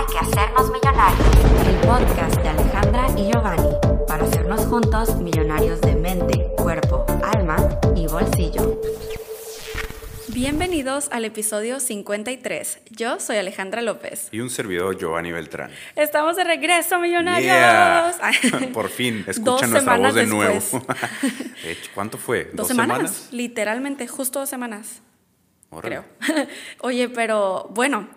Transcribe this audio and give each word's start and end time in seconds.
Hay 0.00 0.06
que 0.06 0.18
hacernos 0.18 0.70
millonarios. 0.70 1.28
El 1.66 1.76
podcast 1.86 2.34
de 2.36 2.48
Alejandra 2.48 3.06
y 3.18 3.30
Giovanni 3.30 3.68
para 4.08 4.24
hacernos 4.24 4.64
juntos 4.64 5.16
millonarios 5.16 5.78
de 5.82 5.94
mente, 5.94 6.46
cuerpo, 6.56 7.04
alma 7.22 7.78
y 7.94 8.06
bolsillo. 8.06 8.80
Bienvenidos 10.28 11.10
al 11.12 11.26
episodio 11.26 11.80
53. 11.80 12.78
Yo 12.88 13.20
soy 13.20 13.36
Alejandra 13.36 13.82
López. 13.82 14.28
Y 14.32 14.40
un 14.40 14.48
servidor, 14.48 14.96
Giovanni 14.96 15.32
Beltrán. 15.32 15.70
Estamos 15.96 16.36
de 16.36 16.44
regreso, 16.44 16.98
millonarios. 16.98 17.44
Yeah. 17.44 18.70
Por 18.72 18.88
fin, 18.88 19.22
escuchan 19.26 19.70
nuestra 19.70 19.98
voz 19.98 20.14
de 20.14 20.24
nuevo. 20.24 20.60
¿Cuánto 21.94 22.16
fue? 22.16 22.48
¿Dos, 22.54 22.68
semanas? 22.68 23.28
Literalmente, 23.32 24.08
justo 24.08 24.38
dos 24.38 24.48
semanas. 24.48 25.02
Órale. 25.68 26.00
Creo. 26.26 26.46
Oye, 26.80 27.10
pero 27.10 27.68
bueno, 27.74 28.08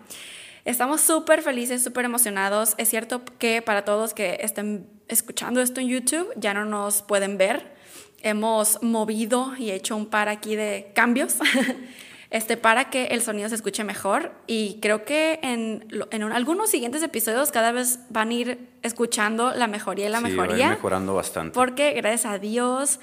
estamos 0.64 1.00
súper 1.00 1.42
felices, 1.42 1.82
súper 1.84 2.04
emocionados. 2.04 2.74
Es 2.78 2.88
cierto 2.88 3.22
que 3.38 3.62
para 3.62 3.84
todos 3.84 4.14
que 4.14 4.38
estén 4.40 4.88
escuchando 5.08 5.60
esto 5.60 5.80
en 5.80 5.88
YouTube, 5.88 6.28
ya 6.36 6.54
no 6.54 6.64
nos 6.64 7.02
pueden 7.02 7.36
ver. 7.38 7.74
Hemos 8.22 8.82
movido 8.82 9.52
y 9.58 9.70
hecho 9.70 9.96
un 9.96 10.06
par 10.06 10.28
aquí 10.28 10.56
de 10.56 10.90
cambios. 10.94 11.36
este, 12.30 12.56
para 12.56 12.88
que 12.90 13.06
el 13.06 13.20
sonido 13.20 13.48
se 13.50 13.54
escuche 13.54 13.84
mejor. 13.84 14.32
Y 14.46 14.78
creo 14.80 15.04
que 15.04 15.38
en, 15.42 15.86
en 16.10 16.24
un- 16.24 16.32
algunos 16.32 16.70
siguientes 16.70 17.02
episodios 17.02 17.50
cada 17.52 17.70
vez 17.72 17.98
van 18.08 18.30
a 18.30 18.34
ir 18.34 18.68
escuchando 18.82 19.52
la 19.54 19.66
mejoría 19.66 20.06
y 20.06 20.08
la 20.08 20.18
Sí, 20.18 20.22
va 20.24 20.28
a 20.28 20.32
ir 20.32 20.36
mejoría. 20.38 20.70
mejorando 20.70 21.14
bastante. 21.14 21.52
Porque 21.54 21.92
gracias 21.92 22.24
a 22.32 22.38
Dios 22.38 22.98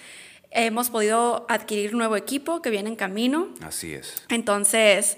hemos 0.49 0.89
podido 0.89 1.45
adquirir 1.49 1.93
nuevo 1.93 2.15
equipo 2.17 2.61
que 2.61 2.71
viene 2.71 2.89
en 2.89 2.95
camino. 2.95 3.49
Así 3.63 3.93
es. 3.93 4.23
Entonces, 4.29 5.17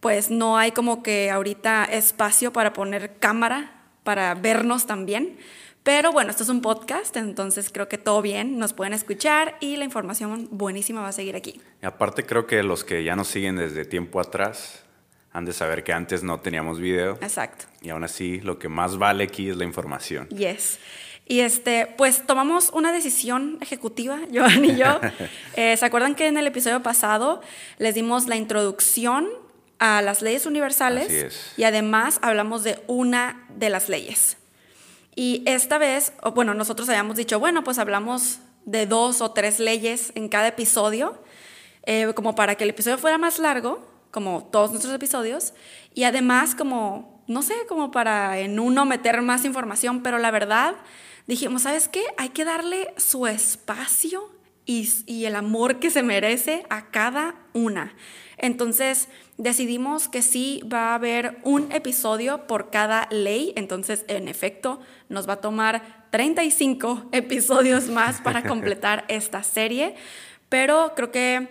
pues 0.00 0.30
no 0.30 0.58
hay 0.58 0.72
como 0.72 1.02
que 1.02 1.30
ahorita 1.30 1.84
espacio 1.84 2.52
para 2.52 2.72
poner 2.72 3.18
cámara, 3.18 3.72
para 4.02 4.34
vernos 4.34 4.86
también. 4.86 5.36
Pero 5.82 6.10
bueno, 6.10 6.30
esto 6.30 6.42
es 6.42 6.48
un 6.48 6.62
podcast, 6.62 7.16
entonces 7.16 7.70
creo 7.72 7.88
que 7.88 7.96
todo 7.96 8.20
bien, 8.20 8.58
nos 8.58 8.72
pueden 8.72 8.92
escuchar 8.92 9.56
y 9.60 9.76
la 9.76 9.84
información 9.84 10.48
buenísima 10.50 11.00
va 11.00 11.08
a 11.08 11.12
seguir 11.12 11.36
aquí. 11.36 11.60
Y 11.80 11.86
aparte 11.86 12.26
creo 12.26 12.44
que 12.46 12.64
los 12.64 12.82
que 12.82 13.04
ya 13.04 13.14
nos 13.14 13.28
siguen 13.28 13.54
desde 13.54 13.84
tiempo 13.84 14.18
atrás 14.18 14.82
han 15.32 15.44
de 15.44 15.52
saber 15.52 15.84
que 15.84 15.92
antes 15.92 16.24
no 16.24 16.40
teníamos 16.40 16.80
video. 16.80 17.18
Exacto. 17.20 17.66
Y 17.82 17.90
aún 17.90 18.02
así, 18.02 18.40
lo 18.40 18.58
que 18.58 18.68
más 18.68 18.98
vale 18.98 19.22
aquí 19.22 19.48
es 19.48 19.56
la 19.56 19.64
información. 19.64 20.28
Yes. 20.30 20.80
Y 21.24 21.40
este, 21.40 21.86
pues 21.96 22.26
tomamos 22.26 22.70
una 22.70 22.90
decisión 22.90 23.58
ejecutiva, 23.60 24.18
Joan 24.34 24.64
y 24.64 24.76
yo. 24.76 24.98
Eh, 25.56 25.76
¿Se 25.76 25.86
acuerdan 25.86 26.14
que 26.14 26.26
en 26.26 26.36
el 26.36 26.46
episodio 26.46 26.82
pasado 26.82 27.40
les 27.78 27.94
dimos 27.94 28.26
la 28.26 28.36
introducción 28.36 29.28
a 29.78 30.02
las 30.02 30.22
leyes 30.22 30.46
universales? 30.46 31.52
Y 31.56 31.64
además 31.64 32.18
hablamos 32.22 32.64
de 32.64 32.82
una 32.86 33.46
de 33.50 33.70
las 33.70 33.88
leyes. 33.88 34.36
Y 35.14 35.42
esta 35.46 35.78
vez, 35.78 36.12
bueno, 36.34 36.54
nosotros 36.54 36.88
habíamos 36.88 37.16
dicho, 37.16 37.40
bueno, 37.40 37.64
pues 37.64 37.78
hablamos 37.78 38.40
de 38.66 38.86
dos 38.86 39.22
o 39.22 39.30
tres 39.30 39.58
leyes 39.58 40.12
en 40.14 40.28
cada 40.28 40.48
episodio, 40.48 41.18
eh, 41.84 42.12
como 42.14 42.34
para 42.34 42.56
que 42.56 42.64
el 42.64 42.70
episodio 42.70 42.98
fuera 42.98 43.16
más 43.16 43.38
largo, 43.38 43.86
como 44.10 44.44
todos 44.44 44.70
nuestros 44.70 44.94
episodios, 44.94 45.54
y 45.94 46.04
además 46.04 46.54
como, 46.54 47.22
no 47.28 47.42
sé, 47.42 47.54
como 47.68 47.90
para 47.90 48.38
en 48.38 48.58
uno 48.58 48.84
meter 48.84 49.22
más 49.22 49.44
información, 49.44 50.02
pero 50.02 50.18
la 50.18 50.30
verdad, 50.30 50.74
dijimos, 51.26 51.62
¿sabes 51.62 51.88
qué? 51.88 52.02
Hay 52.18 52.30
que 52.30 52.44
darle 52.44 52.92
su 52.96 53.26
espacio 53.26 54.30
y, 54.66 54.90
y 55.06 55.24
el 55.24 55.36
amor 55.36 55.78
que 55.78 55.90
se 55.90 56.02
merece 56.02 56.66
a 56.68 56.90
cada 56.90 57.36
una. 57.54 57.94
Entonces 58.36 59.08
decidimos 59.38 60.08
que 60.08 60.22
sí 60.22 60.62
va 60.72 60.90
a 60.90 60.94
haber 60.94 61.38
un 61.42 61.70
episodio 61.72 62.46
por 62.46 62.70
cada 62.70 63.06
ley, 63.10 63.52
entonces 63.56 64.04
en 64.08 64.28
efecto 64.28 64.80
nos 65.08 65.28
va 65.28 65.34
a 65.34 65.40
tomar 65.40 66.06
35 66.10 67.08
episodios 67.12 67.88
más 67.88 68.20
para 68.20 68.42
completar 68.48 69.04
esta 69.08 69.42
serie, 69.42 69.94
pero 70.48 70.92
creo 70.96 71.10
que 71.10 71.48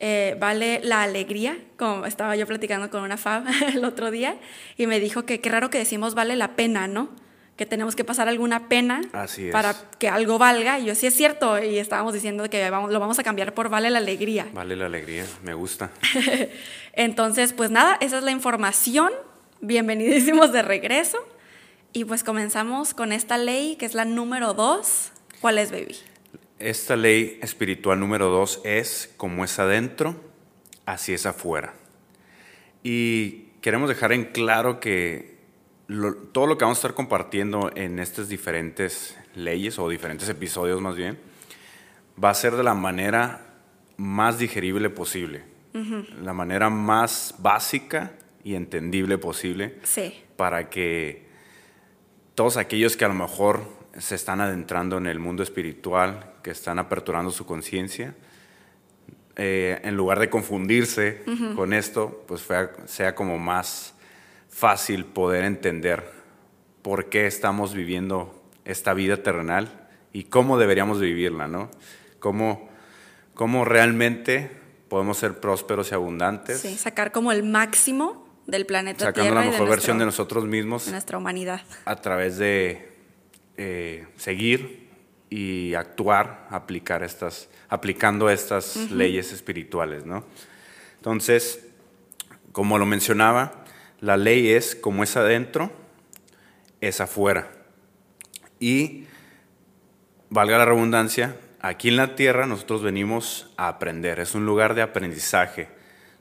eh, 0.00 0.36
vale 0.38 0.80
la 0.84 1.02
alegría, 1.02 1.58
como 1.76 2.06
estaba 2.06 2.36
yo 2.36 2.46
platicando 2.46 2.88
con 2.90 3.02
una 3.02 3.16
fab 3.16 3.44
el 3.74 3.84
otro 3.84 4.10
día 4.10 4.36
y 4.76 4.86
me 4.86 5.00
dijo 5.00 5.24
que 5.26 5.40
qué 5.40 5.50
raro 5.50 5.70
que 5.70 5.78
decimos 5.78 6.14
vale 6.14 6.36
la 6.36 6.54
pena, 6.56 6.86
¿no? 6.88 7.10
Que 7.56 7.66
tenemos 7.66 7.96
que 7.96 8.04
pasar 8.04 8.28
alguna 8.28 8.68
pena 8.68 9.00
Así 9.12 9.50
para 9.50 9.74
que 9.98 10.08
algo 10.08 10.38
valga. 10.38 10.78
Y 10.78 10.84
yo 10.84 10.94
sí 10.94 11.08
es 11.08 11.14
cierto, 11.16 11.58
y 11.60 11.78
estábamos 11.78 12.14
diciendo 12.14 12.48
que 12.48 12.70
vamos- 12.70 12.92
lo 12.92 13.00
vamos 13.00 13.18
a 13.18 13.24
cambiar 13.24 13.52
por 13.52 13.68
vale 13.68 13.90
la 13.90 13.98
alegría. 13.98 14.46
Vale 14.52 14.76
la 14.76 14.86
alegría, 14.86 15.26
me 15.42 15.54
gusta. 15.54 15.90
Entonces, 16.98 17.52
pues 17.52 17.70
nada, 17.70 17.96
esa 18.00 18.18
es 18.18 18.24
la 18.24 18.32
información. 18.32 19.12
Bienvenidísimos 19.60 20.50
de 20.50 20.62
regreso. 20.62 21.16
Y 21.92 22.04
pues 22.04 22.24
comenzamos 22.24 22.92
con 22.92 23.12
esta 23.12 23.38
ley 23.38 23.76
que 23.76 23.86
es 23.86 23.94
la 23.94 24.04
número 24.04 24.52
dos. 24.52 25.12
¿Cuál 25.40 25.58
es, 25.58 25.70
baby? 25.70 25.96
Esta 26.58 26.96
ley 26.96 27.38
espiritual 27.40 28.00
número 28.00 28.30
dos 28.30 28.60
es 28.64 29.14
como 29.16 29.44
es 29.44 29.60
adentro, 29.60 30.16
así 30.86 31.14
es 31.14 31.24
afuera. 31.24 31.72
Y 32.82 33.52
queremos 33.60 33.88
dejar 33.88 34.10
en 34.10 34.24
claro 34.32 34.80
que 34.80 35.38
todo 36.32 36.48
lo 36.48 36.58
que 36.58 36.64
vamos 36.64 36.78
a 36.78 36.80
estar 36.80 36.94
compartiendo 36.94 37.70
en 37.76 38.00
estas 38.00 38.28
diferentes 38.28 39.16
leyes 39.36 39.78
o 39.78 39.88
diferentes 39.88 40.28
episodios 40.28 40.80
más 40.80 40.96
bien, 40.96 41.16
va 42.22 42.30
a 42.30 42.34
ser 42.34 42.56
de 42.56 42.64
la 42.64 42.74
manera 42.74 43.54
más 43.96 44.40
digerible 44.40 44.90
posible, 44.90 45.44
la 45.72 46.32
manera 46.32 46.70
más 46.70 47.34
básica 47.38 48.12
y 48.42 48.54
entendible 48.54 49.18
posible 49.18 49.78
Sí. 49.84 50.14
para 50.36 50.70
que 50.70 51.26
todos 52.34 52.56
aquellos 52.56 52.96
que 52.96 53.04
a 53.04 53.08
lo 53.08 53.14
mejor 53.14 53.62
se 53.98 54.14
están 54.14 54.40
adentrando 54.40 54.96
en 54.98 55.06
el 55.06 55.18
mundo 55.18 55.42
espiritual, 55.42 56.32
que 56.42 56.50
están 56.50 56.78
aperturando 56.78 57.30
su 57.30 57.46
conciencia, 57.46 58.14
eh, 59.36 59.80
en 59.84 59.96
lugar 59.96 60.18
de 60.18 60.30
confundirse 60.30 61.22
con 61.54 61.72
esto, 61.72 62.24
pues 62.26 62.46
sea 62.86 63.14
como 63.14 63.38
más 63.38 63.94
fácil 64.48 65.04
poder 65.04 65.44
entender 65.44 66.10
por 66.82 67.08
qué 67.08 67.26
estamos 67.26 67.74
viviendo 67.74 68.42
esta 68.64 68.94
vida 68.94 69.22
terrenal 69.22 69.88
y 70.12 70.24
cómo 70.24 70.58
deberíamos 70.58 71.00
vivirla, 71.00 71.46
¿no? 71.46 71.70
Cómo, 72.18 72.68
cómo 73.34 73.64
realmente 73.64 74.50
podemos 74.88 75.18
ser 75.18 75.40
prósperos 75.40 75.90
y 75.90 75.94
abundantes, 75.94 76.60
Sí, 76.60 76.76
sacar 76.76 77.12
como 77.12 77.32
el 77.32 77.42
máximo 77.42 78.26
del 78.46 78.66
planeta 78.66 79.06
sacando 79.06 79.22
Tierra 79.22 79.40
la 79.40 79.46
y 79.46 79.48
de, 79.48 79.52
mejor 79.52 79.68
versión 79.68 79.98
de 79.98 80.06
nosotros 80.06 80.46
mismos 80.46 80.86
de 80.86 80.92
nuestra 80.92 81.18
humanidad. 81.18 81.60
a 81.84 81.96
través 81.96 82.38
de 82.38 82.92
eh, 83.56 84.06
seguir 84.16 84.88
y 85.30 85.74
actuar, 85.74 86.46
aplicar 86.50 87.02
estas, 87.02 87.48
aplicando 87.68 88.30
estas 88.30 88.90
leyes 88.90 89.32
espirituales, 89.32 90.06
¿no? 90.06 90.24
Entonces, 90.96 91.66
como 92.52 92.78
lo 92.78 92.86
mencionaba, 92.86 93.64
la 94.00 94.16
ley 94.16 94.50
es 94.50 94.74
como 94.74 95.02
es 95.02 95.16
adentro, 95.16 95.70
es 96.80 97.00
afuera. 97.00 97.50
Y, 98.58 99.04
valga 100.30 100.58
la 100.58 100.64
redundancia, 100.64 101.36
aquí 101.60 101.88
en 101.88 101.96
la 101.96 102.14
tierra 102.14 102.46
nosotros 102.46 102.82
venimos 102.82 103.50
a 103.56 103.68
aprender, 103.68 104.20
es 104.20 104.34
un 104.34 104.46
lugar 104.46 104.74
de 104.74 104.82
aprendizaje, 104.82 105.68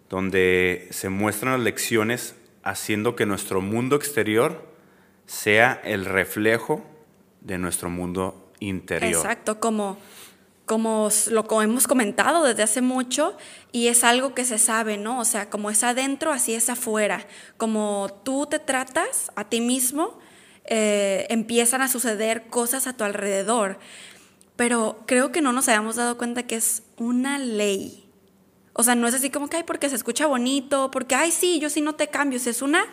donde 0.09 0.87
se 0.91 1.09
muestran 1.09 1.53
las 1.53 1.61
lecciones 1.61 2.35
haciendo 2.63 3.15
que 3.15 3.25
nuestro 3.25 3.61
mundo 3.61 3.95
exterior 3.95 4.65
sea 5.25 5.81
el 5.83 6.05
reflejo 6.05 6.83
de 7.41 7.57
nuestro 7.57 7.89
mundo 7.89 8.51
interior. 8.59 9.13
Exacto, 9.13 9.59
como, 9.59 9.97
como 10.65 11.09
lo 11.29 11.61
hemos 11.61 11.87
comentado 11.87 12.43
desde 12.43 12.63
hace 12.63 12.81
mucho 12.81 13.37
y 13.71 13.87
es 13.87 14.03
algo 14.03 14.33
que 14.33 14.45
se 14.45 14.57
sabe, 14.57 14.97
¿no? 14.97 15.19
O 15.19 15.25
sea, 15.25 15.49
como 15.49 15.69
es 15.69 15.83
adentro, 15.83 16.31
así 16.31 16.53
es 16.53 16.69
afuera. 16.69 17.25
Como 17.57 18.07
tú 18.23 18.47
te 18.47 18.59
tratas 18.59 19.31
a 19.35 19.45
ti 19.45 19.61
mismo, 19.61 20.19
eh, 20.65 21.25
empiezan 21.29 21.81
a 21.81 21.87
suceder 21.87 22.47
cosas 22.47 22.87
a 22.87 22.93
tu 22.93 23.03
alrededor. 23.03 23.79
Pero 24.57 25.03
creo 25.05 25.31
que 25.31 25.41
no 25.41 25.53
nos 25.53 25.69
habíamos 25.69 25.95
dado 25.95 26.17
cuenta 26.17 26.43
que 26.43 26.55
es 26.55 26.83
una 26.97 27.39
ley. 27.39 28.09
O 28.73 28.83
sea, 28.83 28.95
no 28.95 29.07
es 29.07 29.13
así 29.13 29.29
como 29.29 29.47
que, 29.47 29.57
ay, 29.57 29.63
porque 29.63 29.89
se 29.89 29.95
escucha 29.95 30.27
bonito, 30.27 30.91
porque, 30.91 31.15
ay, 31.15 31.31
sí, 31.31 31.59
yo 31.59 31.69
sí 31.69 31.79
no 31.79 31.95
te 31.95 32.09
cambio, 32.09 32.37
es 32.37 32.61
una 32.61 32.85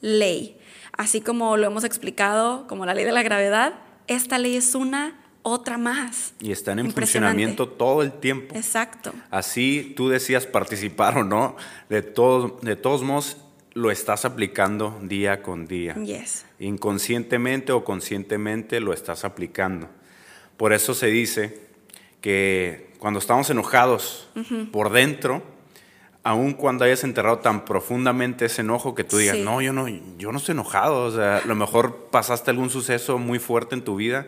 ley. 0.00 0.58
Así 0.92 1.20
como 1.20 1.56
lo 1.56 1.66
hemos 1.66 1.84
explicado, 1.84 2.66
como 2.66 2.84
la 2.84 2.94
ley 2.94 3.04
de 3.04 3.12
la 3.12 3.22
gravedad, 3.22 3.74
esta 4.06 4.38
ley 4.38 4.56
es 4.56 4.74
una 4.74 5.18
otra 5.42 5.78
más. 5.78 6.34
Y 6.40 6.52
están 6.52 6.78
en 6.78 6.92
funcionamiento 6.92 7.68
todo 7.68 8.02
el 8.02 8.12
tiempo. 8.12 8.54
Exacto. 8.54 9.12
Así 9.30 9.94
tú 9.96 10.08
decías 10.08 10.46
participar 10.46 11.18
o 11.18 11.24
no, 11.24 11.56
de 11.88 12.02
todos, 12.02 12.60
de 12.60 12.76
todos 12.76 13.02
modos 13.02 13.38
lo 13.72 13.90
estás 13.90 14.24
aplicando 14.24 14.98
día 15.02 15.42
con 15.42 15.66
día. 15.66 15.94
Yes. 15.94 16.44
Inconscientemente 16.58 17.72
o 17.72 17.84
conscientemente 17.84 18.80
lo 18.80 18.92
estás 18.92 19.24
aplicando. 19.24 19.88
Por 20.60 20.74
eso 20.74 20.92
se 20.92 21.06
dice 21.06 21.58
que 22.20 22.90
cuando 22.98 23.18
estamos 23.18 23.48
enojados 23.48 24.28
por 24.72 24.90
dentro, 24.92 25.42
aun 26.22 26.52
cuando 26.52 26.84
hayas 26.84 27.02
enterrado 27.02 27.38
tan 27.38 27.64
profundamente 27.64 28.44
ese 28.44 28.60
enojo 28.60 28.94
que 28.94 29.02
tú 29.02 29.16
digas, 29.16 29.36
Sí. 29.38 29.42
no, 29.42 29.62
yo 29.62 29.72
no, 29.72 29.86
yo 30.18 30.32
no 30.32 30.36
estoy 30.36 30.52
enojado, 30.52 31.04
o 31.04 31.10
sea, 31.10 31.38
a 31.38 31.46
lo 31.46 31.54
mejor 31.54 32.08
pasaste 32.10 32.50
algún 32.50 32.68
suceso 32.68 33.16
muy 33.16 33.38
fuerte 33.38 33.74
en 33.74 33.80
tu 33.82 33.96
vida 33.96 34.26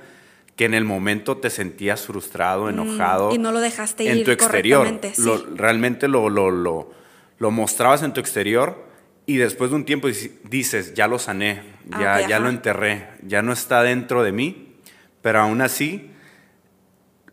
que 0.56 0.64
en 0.64 0.72
el 0.72 0.84
momento 0.86 1.36
te 1.36 1.50
sentías 1.50 2.06
frustrado, 2.06 2.70
enojado. 2.70 3.28
Mm, 3.30 3.34
y 3.34 3.38
no 3.38 3.52
lo 3.52 3.60
dejaste 3.60 4.10
en 4.10 4.18
ir 4.18 4.24
tu 4.24 4.30
exterior. 4.30 4.88
sí. 5.12 5.22
Lo- 5.22 5.44
realmente 5.54 6.08
lo, 6.08 6.30
lo, 6.30 6.50
lo, 6.50 7.50
mostrabas 7.50 8.02
en 8.02 8.14
tu 8.14 8.20
exterior 8.20 8.82
y 9.26 9.36
después 9.36 9.68
de 9.70 9.76
un 9.76 9.84
tiempo 9.84 10.08
dices, 10.44 10.94
ya 10.94 11.08
lo 11.08 11.18
sané, 11.18 11.62
ya, 11.90 12.20
ya 12.20 12.36
ajá. 12.36 12.38
lo 12.38 12.48
enterré, 12.48 13.08
ya 13.22 13.42
no 13.42 13.52
está 13.52 13.82
dentro 13.82 14.22
de 14.22 14.32
mí, 14.32 14.76
pero 15.20 15.40
aún 15.40 15.60
así, 15.60 16.10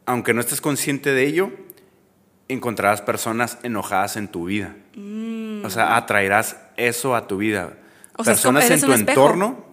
aunque 0.10 0.34
no 0.34 0.42
estés 0.42 0.60
consciente 0.60 1.14
de 1.14 1.28
ello, 1.28 1.52
encontrarás 2.48 3.04
personas 3.04 3.60
enojadas 3.62 4.18
en 4.18 4.28
tu 4.28 4.46
vida. 4.46 4.76
O 5.64 5.70
sea, 5.70 5.98
atraerás 5.98 6.58
eso 6.78 7.16
a 7.16 7.28
tu 7.28 7.38
vida. 7.38 7.78
Mm. 8.18 8.24
Sea, 8.24 8.34
personas 8.34 8.72
en 8.72 8.82
tu 8.82 8.92
entorno, 8.92 9.64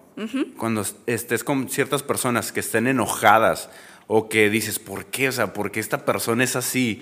cuando 0.55 0.85
estés 1.07 1.43
con 1.43 1.69
ciertas 1.69 2.03
personas 2.03 2.51
que 2.51 2.59
estén 2.59 2.85
enojadas 2.85 3.71
o 4.05 4.29
que 4.29 4.51
dices, 4.51 4.77
¿por 4.77 5.05
qué? 5.05 5.29
O 5.29 5.31
sea, 5.31 5.53
¿por 5.53 5.71
qué 5.71 5.79
esta 5.79 6.05
persona 6.05 6.43
es 6.43 6.55
así? 6.55 7.01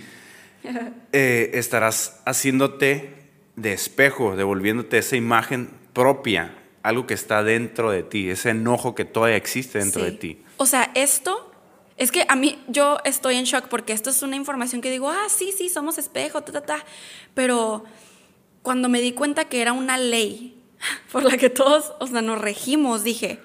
Eh, 1.11 1.51
estarás 1.53 2.21
haciéndote 2.25 3.13
de 3.55 3.71
espejo, 3.73 4.35
devolviéndote 4.35 4.97
esa 4.97 5.15
imagen 5.15 5.69
propia, 5.93 6.55
algo 6.83 7.05
que 7.05 7.13
está 7.13 7.43
dentro 7.43 7.91
de 7.91 8.01
ti, 8.01 8.29
ese 8.31 8.49
enojo 8.49 8.95
que 8.95 9.05
todavía 9.05 9.37
existe 9.37 9.77
dentro 9.77 10.03
Sí. 10.03 10.09
de 10.09 10.17
ti. 10.17 10.43
O 10.57 10.65
sea, 10.65 10.91
esto 10.95 11.44
es 11.97 12.11
que 12.11 12.25
a 12.27 12.35
mí 12.35 12.61
yo 12.67 12.97
estoy 13.05 13.35
en 13.35 13.45
shock 13.45 13.67
porque 13.67 13.93
esto 13.93 14.09
es 14.09 14.21
una 14.21 14.35
información 14.35 14.81
que 14.81 14.91
digo, 14.91 15.09
ah, 15.09 15.27
sí, 15.29 15.53
sí, 15.57 15.69
somos 15.69 15.97
espejo, 15.97 16.41
ta, 16.41 16.51
ta, 16.51 16.61
ta. 16.61 16.85
Pero 17.33 17.85
cuando 18.61 18.89
me 18.89 19.01
di 19.01 19.13
cuenta 19.13 19.45
que 19.45 19.61
era 19.61 19.71
una 19.73 19.97
ley 19.97 20.61
por 21.11 21.23
la 21.23 21.37
que 21.37 21.49
todos, 21.49 21.93
o 21.99 22.07
sea, 22.07 22.21
nos 22.21 22.39
regimos, 22.39 23.03
dije, 23.03 23.39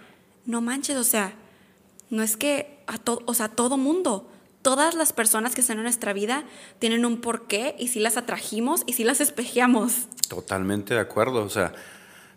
no 0.47 0.61
manches, 0.61 0.97
o 0.97 1.05
sea, 1.05 1.35
no 2.11 2.23
es 2.23 2.37
que 2.37 2.83
a 2.87 2.99
todo, 2.99 3.23
o 3.27 3.35
sea, 3.35 3.49
todo 3.49 3.77
mundo, 3.77 4.29
todas 4.63 4.95
las 4.95 5.13
personas 5.13 5.55
que 5.55 5.61
están 5.61 5.79
en 5.79 5.85
nuestra 5.85 6.13
vida 6.13 6.45
tienen 6.79 7.05
un 7.05 7.21
porqué 7.21 7.77
y 7.79 7.89
si 7.89 8.01
las 8.01 8.17
atrajimos 8.17 8.83
y 8.87 8.95
si 8.95 9.05
las 9.05 9.21
espejeamos. 9.21 10.09
Totalmente 10.29 10.95
de 10.95 11.01
acuerdo. 11.01 11.45
O 11.45 11.49
sea, 11.49 11.73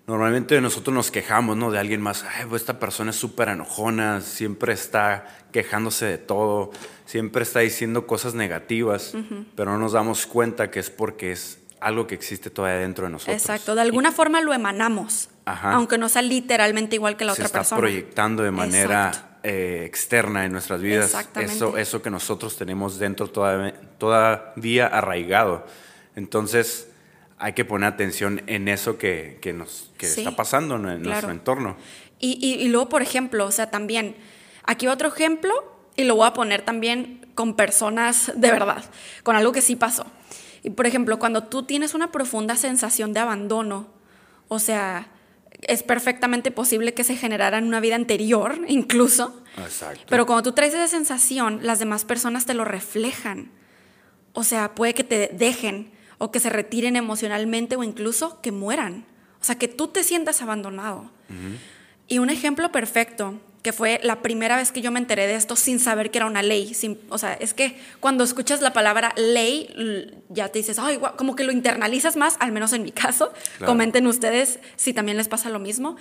normalmente 0.08 0.60
nosotros 0.62 0.94
nos 0.94 1.12
quejamos, 1.12 1.58
¿no? 1.58 1.72
De 1.72 1.80
alguien 1.80 2.02
más. 2.02 2.24
Ay, 2.24 2.46
pues 2.50 2.62
esta 2.62 2.80
persona 2.80 3.12
es 3.12 3.18
súper 3.18 3.50
enojona, 3.50 4.22
siempre 4.22 4.74
está 4.74 5.26
quejándose 5.52 6.06
de 6.06 6.18
todo, 6.18 6.72
siempre 7.06 7.44
está 7.44 7.60
diciendo 7.60 8.08
cosas 8.08 8.34
negativas, 8.34 9.14
pero 9.56 9.72
no 9.72 9.78
nos 9.78 9.94
damos 9.94 10.26
cuenta 10.26 10.72
que 10.72 10.80
es 10.80 10.90
porque 10.90 11.32
es 11.32 11.60
algo 11.80 12.08
que 12.08 12.16
existe 12.16 12.50
todavía 12.50 12.80
dentro 12.80 13.06
de 13.06 13.12
nosotros. 13.12 13.36
Exacto, 13.36 13.76
de 13.76 13.82
alguna 13.82 14.12
forma 14.12 14.42
lo 14.42 14.54
emanamos, 14.54 15.30
Ajá. 15.46 15.74
aunque 15.74 15.98
no 15.98 16.10
sea 16.10 16.22
literalmente 16.22 16.96
igual 16.96 17.18
que 17.18 17.26
la 17.26 17.34
se 17.34 17.42
otra 17.42 17.46
está 17.48 17.60
persona. 17.60 17.80
proyectando 17.80 18.44
de 18.44 18.52
manera 18.52 19.38
eh, 19.44 19.84
externa 19.86 20.46
en 20.46 20.54
nuestras 20.54 20.82
vidas. 20.82 21.16
Eso, 21.36 21.78
eso 21.78 22.02
que 22.02 22.10
nosotros 22.10 22.56
tenemos 22.58 22.98
dentro 23.00 23.28
todavía, 23.28 23.74
todavía 23.98 24.88
arraigado. 24.88 25.66
Entonces, 26.16 26.88
hay 27.44 27.54
que 27.54 27.66
poner 27.66 27.88
atención 27.90 28.42
en 28.48 28.68
eso 28.70 28.98
que, 28.98 29.38
que 29.42 29.52
nos 29.54 29.92
que 29.98 30.08
Sí, 30.08 30.22
está 30.22 30.36
pasando 30.36 30.76
en, 30.76 30.82
claro. 30.84 31.00
nuestro 31.00 31.32
entorno. 31.32 31.76
Y, 32.20 32.38
y- 32.42 32.64
y 32.64 32.70
luego, 32.70 32.88
por 32.90 33.02
ejemplo, 33.02 33.46
o 33.46 33.52
sea, 33.52 33.70
también, 33.70 34.16
aquí 34.64 34.88
otro 34.88 35.10
ejemplo 35.10 35.52
y 35.98 36.06
lo 36.06 36.16
voy 36.16 36.28
a 36.28 36.34
poner 36.34 36.62
también 36.64 37.28
con 37.36 37.56
personas 37.56 38.32
de 38.36 38.50
verdad, 38.52 38.84
con 39.24 39.36
algo 39.36 39.52
que 39.52 39.62
sí 39.62 39.76
pasó. 39.76 40.06
Y 40.64 40.70
por 40.70 40.88
ejemplo, 40.88 41.20
cuando 41.20 41.44
tú 41.44 41.64
tienes 41.64 41.94
una 41.94 42.12
profunda 42.14 42.56
sensación 42.56 43.12
de 43.12 43.20
abandono, 43.20 43.88
o 44.48 44.60
sea, 44.60 45.10
es 45.64 45.84
perfectamente 45.84 46.50
posible 46.52 46.94
que 46.94 47.04
se 47.04 47.16
generara 47.18 47.58
en 47.58 47.66
una 47.66 47.80
vida 47.82 47.96
anterior, 47.96 48.58
incluso. 48.70 49.44
Exacto. 49.58 50.04
Pero 50.10 50.26
cuando 50.26 50.44
tú 50.44 50.54
traes 50.54 50.74
esa 50.74 50.88
sensación, 50.88 51.60
las 51.64 51.80
demás 51.80 52.06
personas 52.06 52.46
te 52.46 52.54
lo 52.54 52.64
reflejan. 52.66 53.52
O 54.34 54.44
sea, 54.44 54.74
puede 54.76 54.94
que 54.94 55.04
te 55.04 55.28
dejen 55.34 55.92
o 56.18 56.32
que 56.32 56.40
se 56.40 56.50
retiren 56.50 56.96
emocionalmente 56.96 57.76
o 57.76 57.84
incluso 57.84 58.40
que 58.42 58.52
mueran. 58.52 59.06
O 59.42 59.44
sea, 59.46 59.56
que 59.58 59.68
tú 59.68 59.88
te 59.88 60.04
sientas 60.04 60.42
abandonado. 60.42 61.12
Y 62.08 62.20
un 62.20 62.30
ejemplo 62.30 62.72
perfecto, 62.72 63.40
que 63.62 63.72
fue 63.72 64.00
la 64.04 64.22
primera 64.22 64.58
vez 64.58 64.74
que 64.74 64.82
yo 64.82 64.92
me 64.92 65.00
enteré 65.00 65.26
de 65.26 65.36
esto 65.36 65.56
sin 65.56 65.80
saber 65.80 66.12
que 66.12 66.18
era 66.18 66.26
una 66.28 66.44
ley. 66.44 66.74
sin- 66.74 67.00
o 67.10 67.18
sea, 67.18 67.34
es 67.34 67.54
que 67.54 67.80
cuando 68.02 68.26
escuchas 68.26 68.60
la 68.62 68.74
palabra 68.74 69.14
ley, 69.16 70.14
ya 70.30 70.50
te 70.50 70.60
dices, 70.60 70.80
ay, 70.80 70.98
guau", 70.98 71.16
como 71.16 71.36
que 71.36 71.46
lo 71.46 71.52
internalizas 71.54 72.18
más, 72.18 72.36
al 72.40 72.52
menos 72.52 72.74
en 72.74 72.84
mi 72.84 72.92
caso. 72.92 73.32
Claro. 73.58 73.72
Comenten 73.72 74.06
ustedes 74.08 74.60
si 74.76 74.94
también 74.94 75.18
les 75.18 75.30
pasa 75.30 75.50
lo 75.50 75.60
mismo. 75.60 75.96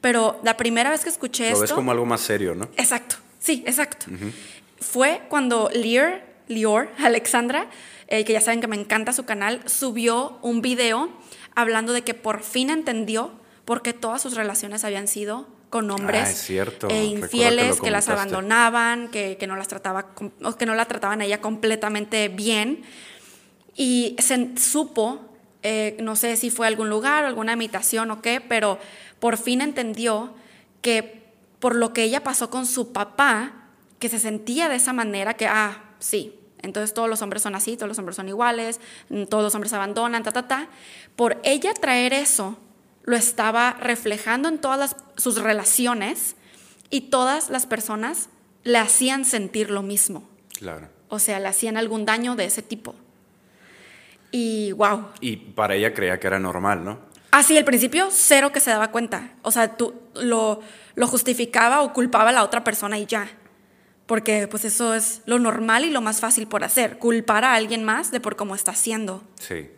Pero 0.00 0.40
la 0.44 0.56
primera 0.56 0.90
vez 0.90 1.02
que 1.02 1.10
escuché 1.10 1.46
Lo 1.46 1.54
esto... 1.54 1.60
ves 1.62 1.72
como 1.72 1.90
algo 1.90 2.06
más 2.06 2.20
serio, 2.20 2.54
¿no? 2.54 2.68
Exacto, 2.76 3.16
sí, 3.40 3.64
exacto. 3.66 4.06
Fue 4.80 5.22
cuando 5.28 5.70
Lear, 5.74 6.24
Lior, 6.48 6.90
Alexandra, 6.98 7.66
eh, 8.08 8.24
que 8.24 8.32
ya 8.32 8.40
saben 8.40 8.60
que 8.60 8.66
me 8.66 8.76
encanta 8.76 9.12
su 9.12 9.24
canal, 9.24 9.62
subió 9.66 10.38
un 10.42 10.62
video 10.62 11.10
hablando 11.54 11.92
de 11.92 12.02
que 12.02 12.14
por 12.14 12.42
fin 12.42 12.70
entendió 12.70 13.32
por 13.64 13.82
qué 13.82 13.92
todas 13.92 14.22
sus 14.22 14.34
relaciones 14.34 14.84
habían 14.84 15.08
sido 15.08 15.46
con 15.70 15.90
hombres 15.90 16.22
Ah, 16.24 16.30
es 16.30 16.38
cierto. 16.38 16.88
Recuerdo 16.88 16.88
que 16.88 17.04
infieles, 17.04 17.80
que, 17.80 17.90
las 17.90 18.08
abandonaban, 18.08 19.08
que, 19.08 19.36
que 19.38 19.46
no 19.46 19.56
las 19.56 19.68
trataba, 19.68 20.14
que 20.58 20.66
no 20.66 20.74
la 20.74 20.86
trataban 20.86 21.20
a 21.20 21.26
ella 21.26 21.40
completamente 21.40 22.28
bien. 22.28 22.82
Y 23.76 24.16
se 24.18 24.56
supo, 24.56 25.20
eh, 25.62 25.96
no 26.00 26.16
sé 26.16 26.36
si 26.36 26.50
fue 26.50 26.66
algún 26.66 26.88
lugar, 26.88 27.24
alguna 27.24 27.52
imitación 27.52 28.10
o 28.10 28.22
qué, 28.22 28.40
pero 28.40 28.78
por 29.20 29.36
fin 29.36 29.60
entendió 29.60 30.34
que 30.80 31.22
por 31.58 31.74
lo 31.74 31.92
que 31.92 32.04
ella 32.04 32.22
pasó 32.22 32.50
con 32.50 32.66
su 32.66 32.92
papá, 32.92 33.68
que 33.98 34.08
se 34.08 34.18
sentía 34.18 34.68
de 34.68 34.76
esa 34.76 34.92
manera, 34.92 35.34
que, 35.34 35.46
ah, 35.46 35.84
sí, 35.98 36.37
entonces 36.62 36.94
todos 36.94 37.08
los 37.08 37.22
hombres 37.22 37.42
son 37.42 37.54
así, 37.54 37.76
todos 37.76 37.88
los 37.88 37.98
hombres 37.98 38.16
son 38.16 38.28
iguales, 38.28 38.80
mm, 39.10 39.24
todos 39.24 39.42
los 39.44 39.54
hombres 39.54 39.72
abandonan, 39.72 40.22
ta, 40.22 40.32
ta, 40.32 40.46
ta. 40.48 40.68
Por 41.16 41.38
ella 41.44 41.72
traer 41.74 42.12
eso, 42.12 42.58
lo 43.04 43.16
estaba 43.16 43.72
reflejando 43.80 44.48
en 44.48 44.58
todas 44.58 44.78
las- 44.78 44.96
sus 45.16 45.40
relaciones 45.40 46.36
y 46.90 47.02
todas 47.02 47.50
las 47.50 47.66
personas 47.66 48.28
le 48.64 48.78
hacían 48.78 49.24
sentir 49.24 49.70
lo 49.70 49.82
mismo. 49.82 50.28
Claro. 50.58 50.88
O 51.08 51.18
sea, 51.18 51.40
le 51.40 51.48
hacían 51.48 51.76
algún 51.76 52.04
daño 52.04 52.34
de 52.36 52.44
ese 52.44 52.60
tipo. 52.62 52.94
Y 54.30 54.72
wow. 54.72 55.06
Y 55.20 55.36
para 55.36 55.74
ella 55.74 55.94
creía 55.94 56.20
que 56.20 56.26
era 56.26 56.38
normal, 56.38 56.84
¿no? 56.84 56.98
Así, 57.30 57.56
al 57.56 57.64
principio, 57.64 58.08
cero 58.10 58.52
que 58.52 58.60
se 58.60 58.70
daba 58.70 58.90
cuenta. 58.90 59.30
O 59.42 59.50
sea, 59.50 59.76
tú 59.76 59.94
lo, 60.14 60.60
lo 60.94 61.06
justificaba 61.06 61.82
o 61.82 61.92
culpaba 61.92 62.30
a 62.30 62.32
la 62.32 62.42
otra 62.44 62.64
persona 62.64 62.98
y 62.98 63.06
ya. 63.06 63.30
Porque 64.08 64.48
pues 64.48 64.64
eso 64.64 64.94
es 64.94 65.20
lo 65.26 65.38
normal 65.38 65.84
y 65.84 65.90
lo 65.90 66.00
más 66.00 66.18
fácil 66.18 66.48
por 66.48 66.64
hacer. 66.64 66.98
Culpar 66.98 67.44
a 67.44 67.54
alguien 67.54 67.84
más 67.84 68.10
de 68.10 68.18
por 68.18 68.34
cómo 68.34 68.54
está 68.56 68.72
haciendo. 68.72 69.22
Sí. 69.38 69.68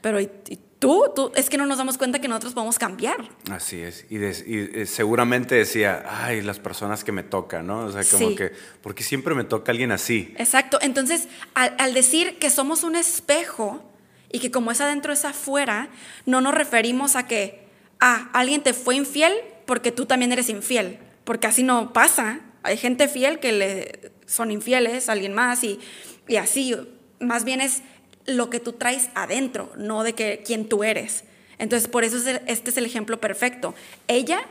Pero 0.00 0.20
¿y, 0.20 0.30
y 0.48 0.58
tú? 0.78 1.04
tú? 1.16 1.32
Es 1.34 1.50
que 1.50 1.58
no 1.58 1.66
nos 1.66 1.76
damos 1.78 1.98
cuenta 1.98 2.20
que 2.20 2.28
nosotros 2.28 2.54
podemos 2.54 2.78
cambiar. 2.78 3.16
Así 3.50 3.80
es. 3.82 4.06
Y, 4.08 4.18
des- 4.18 4.44
y, 4.46 4.70
eh, 4.72 4.86
seguramente 4.86 5.56
decía, 5.56 6.04
ay, 6.08 6.42
las 6.42 6.60
personas 6.60 7.02
que 7.02 7.10
me 7.10 7.24
tocan, 7.24 7.66
¿no? 7.66 7.80
O 7.86 7.90
sea, 7.92 8.04
como 8.08 8.28
Sí. 8.30 8.36
que, 8.36 8.52
porque 8.82 9.02
siempre 9.02 9.34
me 9.34 9.42
toca 9.42 9.72
alguien 9.72 9.90
así. 9.90 10.32
Exacto. 10.38 10.78
Entonces, 10.80 11.26
al, 11.54 11.74
al 11.78 11.92
decir 11.92 12.38
que 12.38 12.50
somos 12.50 12.84
un 12.84 12.94
espejo 12.94 13.82
y 14.30 14.38
que 14.38 14.52
como 14.52 14.70
es 14.70 14.80
adentro 14.80 15.12
es 15.12 15.24
afuera, 15.24 15.88
no 16.24 16.40
nos 16.40 16.54
referimos 16.54 17.16
a 17.16 17.26
que, 17.26 17.66
ah, 17.98 18.30
alguien 18.32 18.62
te 18.62 18.74
fue 18.74 18.94
infiel 18.94 19.32
porque 19.66 19.90
tú 19.90 20.06
también 20.06 20.30
eres 20.30 20.48
infiel. 20.50 20.98
Porque 21.24 21.48
así 21.48 21.64
no 21.64 21.92
pasa. 21.92 22.40
Hay 22.66 22.76
gente 22.76 23.08
fiel 23.08 23.38
que 23.38 23.52
le 23.52 24.12
son 24.26 24.50
infieles 24.50 25.08
a 25.08 25.12
alguien 25.12 25.32
más 25.32 25.64
y, 25.64 25.78
y 26.28 26.36
así. 26.36 26.74
Más 27.20 27.44
bien 27.44 27.60
es 27.60 27.82
lo 28.26 28.50
que 28.50 28.60
tú 28.60 28.72
traes 28.72 29.08
adentro, 29.14 29.72
no 29.76 30.02
de 30.02 30.14
que 30.14 30.42
quién 30.44 30.68
tú 30.68 30.84
eres. 30.84 31.24
Entonces, 31.58 31.88
por 31.88 32.04
eso 32.04 32.16
es 32.16 32.40
este 32.46 32.70
es 32.70 32.76
el 32.76 32.84
ejemplo 32.84 33.20
perfecto. 33.20 33.74
Ella 34.08 34.42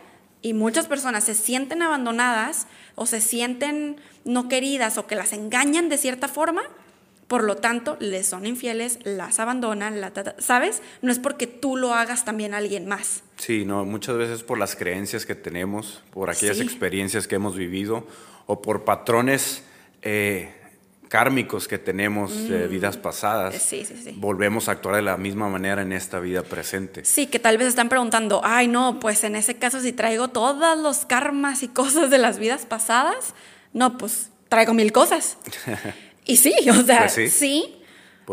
y 0.41 0.53
muchas 0.53 0.87
personas 0.87 1.23
se 1.23 1.35
sienten 1.35 1.81
abandonadas 1.81 2.67
o 2.95 3.05
se 3.05 3.21
sienten 3.21 3.97
no 4.23 4.47
queridas 4.47 4.97
o 4.97 5.07
que 5.07 5.15
las 5.15 5.33
engañan 5.33 5.89
de 5.89 5.97
cierta 5.97 6.27
forma, 6.27 6.63
por 7.27 7.43
lo 7.43 7.57
tanto, 7.57 7.97
les 7.99 8.27
son 8.27 8.45
infieles, 8.45 8.99
las 9.03 9.39
abandonan, 9.39 10.01
la, 10.01 10.13
¿sabes? 10.37 10.81
No 11.01 11.11
es 11.11 11.19
porque 11.19 11.47
tú 11.47 11.75
lo 11.75 11.93
hagas 11.93 12.25
también 12.25 12.53
a 12.53 12.57
alguien 12.57 12.87
más. 12.87 13.23
Sí, 13.45 13.63
no, 13.65 13.85
muchas 13.85 14.17
veces 14.17 14.41
por 14.43 14.57
las 14.57 14.75
creencias 14.75 15.25
que 15.25 15.35
tenemos, 15.35 16.01
por 16.11 16.29
aquellas 16.31 16.57
Sí. 16.57 16.63
experiencias 16.63 17.27
que 17.27 17.35
hemos 17.35 17.55
vivido 17.55 18.07
o 18.47 18.61
por 18.61 18.85
patrones 18.85 19.61
eh, 20.01 20.51
kármicos 21.09 21.67
que 21.67 21.77
tenemos 21.77 22.47
de 22.49 22.67
vidas 22.67 22.97
pasadas, 22.97 23.53
Mm. 23.55 23.59
Sí, 23.59 23.85
sí, 23.85 24.01
sí. 24.03 24.13
volvemos 24.17 24.67
a 24.67 24.71
actuar 24.73 24.95
de 24.95 25.01
la 25.03 25.17
misma 25.17 25.47
manera 25.49 25.83
en 25.83 25.91
esta 25.93 26.19
vida 26.19 26.41
presente. 26.41 27.05
Sí, 27.05 27.27
que 27.27 27.37
tal 27.39 27.57
vez 27.59 27.67
están 27.67 27.87
preguntando, 27.89 28.41
ay 28.43 28.67
no, 28.67 28.99
pues 28.99 29.23
en 29.23 29.35
ese 29.35 29.55
caso 29.57 29.79
si 29.79 29.93
traigo 29.93 30.27
todos 30.29 30.77
los 30.79 31.05
karmas 31.05 31.61
y 31.61 31.67
cosas 31.67 32.09
de 32.09 32.17
las 32.17 32.39
vidas 32.39 32.65
pasadas, 32.65 33.35
no, 33.73 33.97
pues 33.99 34.31
traigo 34.49 34.73
mil 34.73 34.91
cosas. 34.91 35.37
Y 36.27 36.37
sí, 36.37 36.53
o 36.71 36.81
sea, 36.83 37.01
Pues 37.01 37.13
sí. 37.13 37.29
sí. 37.29 37.75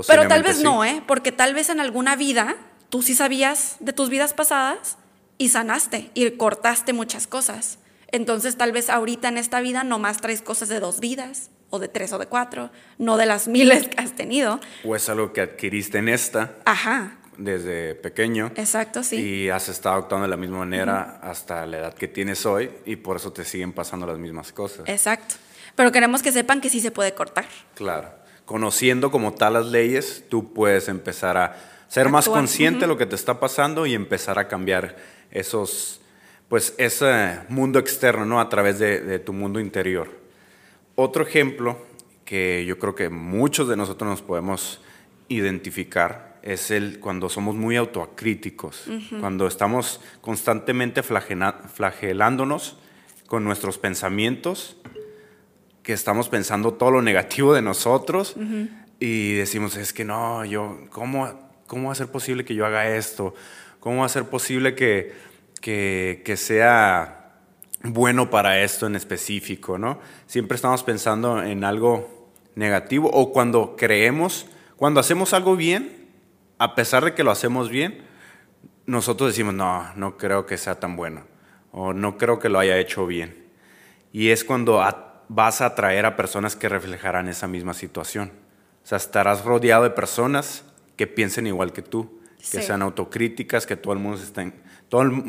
Pero 0.09 0.27
tal 0.27 0.43
vez 0.43 0.63
no, 0.63 0.83
¿eh? 0.83 1.03
Porque 1.07 1.31
tal 1.33 1.53
vez 1.53 1.69
en 1.69 1.79
alguna 1.81 2.17
vida 2.17 2.57
tú 2.89 3.03
sí 3.03 3.15
sabías 3.15 3.77
de 3.81 3.93
tus 3.93 4.09
vidas 4.09 4.33
pasadas 4.33 4.97
y 5.39 5.49
sanaste 5.49 6.11
y 6.15 6.31
cortaste 6.33 6.93
muchas 6.93 7.27
cosas. 7.27 7.79
Entonces 8.11 8.57
tal 8.57 8.73
vez 8.73 8.91
ahorita 8.91 9.29
en 9.29 9.39
esta 9.39 9.61
vida 9.61 9.85
nomás 9.85 10.21
traes 10.21 10.43
cosas 10.43 10.69
de 10.69 10.81
dos 10.81 11.01
vidas, 11.01 11.51
o 11.71 11.79
de 11.79 11.89
tres 11.89 12.13
o 12.13 12.19
de 12.19 12.27
cuatro, 12.27 12.71
no 12.99 13.17
de 13.17 13.25
las 13.27 13.49
miles 13.49 13.89
que 13.89 13.99
has 14.01 14.13
tenido. 14.13 14.61
O 14.85 14.95
es 14.95 15.09
algo 15.09 15.33
que 15.33 15.41
adquiriste 15.41 15.99
en 15.99 16.09
esta 16.11 16.57
Ajá, 16.67 17.17
desde 17.39 17.95
pequeño. 17.95 18.53
exacto, 18.57 19.03
sí. 19.03 19.17
Y 19.17 19.49
has 19.49 19.71
estado 19.71 19.97
actuando 19.97 20.25
de 20.25 20.31
la 20.31 20.37
misma 20.37 20.59
manera 20.59 21.19
hasta 21.23 21.65
la 21.65 21.79
edad 21.79 21.95
que 21.95 22.09
tienes 22.09 22.45
hoy 22.45 22.71
y 22.85 22.97
por 22.97 23.17
eso 23.17 23.33
te 23.33 23.45
siguen 23.47 23.73
pasando 23.73 24.07
las 24.07 24.19
mismas 24.19 24.53
cosas. 24.53 24.87
Exacto. 24.87 25.37
Pero 25.75 25.91
queremos 25.91 26.23
que 26.23 26.31
sepan 26.31 26.61
que 26.61 26.69
sí 26.69 26.81
se 26.81 26.91
puede 26.91 27.15
cortar. 27.15 27.47
Claro. 27.75 28.11
Conociendo 28.45 29.11
como 29.11 29.33
tal 29.33 29.55
las 29.55 29.67
leyes, 29.67 30.25
tú 30.29 30.53
puedes 30.53 30.89
empezar 30.89 31.39
a 31.39 31.57
ser 31.89 32.11
más 32.11 32.27
Actuar, 32.27 32.41
consciente 32.41 32.81
de 32.81 32.85
ujú. 32.85 32.93
lo 32.95 32.99
que 32.99 33.07
te 33.07 33.15
está 33.15 33.41
pasando 33.41 33.87
y 33.87 33.95
empezar 33.95 34.39
a 34.39 34.49
cambiar 34.49 34.97
esos, 35.33 36.01
pues 36.49 36.75
ese 36.79 37.41
mundo 37.49 37.79
externo, 37.79 38.25
¿no? 38.25 38.41
A 38.41 38.49
través 38.49 38.79
de, 38.79 39.01
de 39.01 39.19
tu 39.19 39.33
mundo 39.33 39.59
interior. 39.59 40.09
Otro 40.95 41.27
ejemplo 41.27 41.79
que 42.25 42.65
yo 42.67 42.79
creo 42.79 42.95
que 42.95 43.09
muchos 43.09 43.69
de 43.69 43.77
nosotros 43.77 44.09
nos 44.09 44.23
podemos 44.23 44.81
identificar 45.29 46.33
es 46.43 46.71
el 46.71 46.99
cuando 46.99 47.29
somos 47.29 47.55
muy 47.55 47.77
autocríticos, 47.77 48.85
cuando 49.21 49.47
estamos 49.47 50.01
constantemente 50.21 51.03
flagelándonos 51.03 52.77
con 53.27 53.45
nuestros 53.45 53.79
pensamientos, 53.79 54.77
que 55.83 55.93
estamos 55.93 56.29
pensando 56.29 56.75
todo 56.75 56.91
lo 56.91 57.03
negativo 57.03 57.55
de 57.55 57.63
nosotros 57.63 58.35
y 58.99 59.35
decimos, 59.35 59.77
es 59.77 59.93
que 59.93 60.05
no, 60.05 60.45
yo, 60.45 60.79
¿cómo, 60.91 61.51
¿cómo 61.67 61.89
va 61.89 61.93
a 61.93 61.97
ser 61.97 62.09
posible 62.09 62.45
que 62.45 62.55
yo 62.55 62.67
haga 62.67 62.97
esto? 62.97 63.35
¿Cómo 63.83 63.99
va 63.99 64.07
a 64.07 64.09
ser 64.09 64.27
posible 64.27 64.77
que, 64.77 65.13
que, 65.61 66.23
que 66.25 66.37
sea 66.37 67.33
bueno 67.83 68.31
para 68.31 68.63
esto 68.63 68.87
en 68.87 68.95
específico? 68.95 69.77
¿no? 69.77 69.99
Siempre 70.27 70.55
estamos 70.55 70.85
pensando 70.85 71.43
en 71.43 71.65
algo 71.65 72.31
negativo 72.55 73.11
o 73.13 73.33
cuando 73.33 73.75
creemos, 73.75 74.47
cuando 74.77 75.01
hacemos 75.01 75.33
algo 75.33 75.57
bien, 75.57 76.07
a 76.59 76.77
pesar 76.77 77.05
de 77.05 77.15
que 77.15 77.25
lo 77.25 77.33
hacemos 77.33 77.71
bien, 77.71 78.05
nosotros 78.87 79.31
decimos, 79.31 79.53
no, 79.53 79.93
no 79.97 80.17
creo 80.17 80.47
que 80.47 80.59
sea 80.59 80.79
tan 80.79 80.95
bueno 80.95 81.25
o 81.73 81.93
no 81.93 82.19
creo 82.19 82.39
que 82.39 82.49
lo 82.49 82.61
haya 82.61 82.79
hecho 82.79 83.05
bien. 83.09 83.49
Y 84.13 84.29
es 84.29 84.45
cuando 84.45 84.81
vas 85.27 85.61
a 85.61 85.67
atraer 85.67 86.07
a 86.07 86.15
personas 86.15 86.55
que 86.55 86.69
reflejarán 86.69 87.29
esa 87.29 87.49
misma 87.49 87.75
situación. 87.75 88.31
O 88.85 88.87
sea, 88.87 88.99
estarás 88.99 89.45
rodeado 89.45 89.83
de 89.83 89.91
personas 89.91 90.65
que 90.95 91.09
piensen 91.09 91.49
igual 91.49 91.73
que 91.73 91.83
tú, 91.83 92.22
que 92.51 92.61
Sí. 92.61 92.63
sean 92.63 92.83
autocríticas, 92.83 93.67
que 93.67 93.77
todo 93.77 93.93
el 93.93 94.01
mundo 94.01 94.19
se 94.19 94.25
estén, 94.25 94.53
todo 94.89 95.03
el 95.03 95.23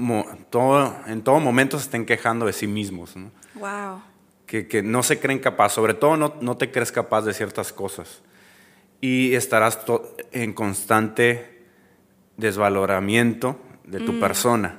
todo, 0.49 0.95
en 1.05 1.21
todo 1.21 1.39
momento 1.39 1.77
se 1.77 1.85
estén 1.85 2.05
quejando 2.05 2.45
de 2.47 2.53
sí 2.53 2.65
mismos, 2.67 3.15
¿no? 3.15 3.31
Wow. 3.55 4.01
que, 4.47 4.67
que 4.67 4.81
no 4.83 5.03
se 5.03 5.19
creen 5.19 5.39
capaz, 5.39 5.69
sobre 5.69 5.93
todo 5.93 6.17
no, 6.17 6.35
no 6.41 6.57
te 6.57 6.71
crees 6.71 6.91
capaz 6.91 7.21
de 7.21 7.33
ciertas 7.33 7.71
cosas. 7.73 8.21
Y 9.01 9.33
estarás 9.35 9.79
en 10.31 10.53
constante 10.53 11.63
desvaloramiento 12.37 13.59
de 13.85 13.99
tu 13.99 14.19
persona, 14.19 14.77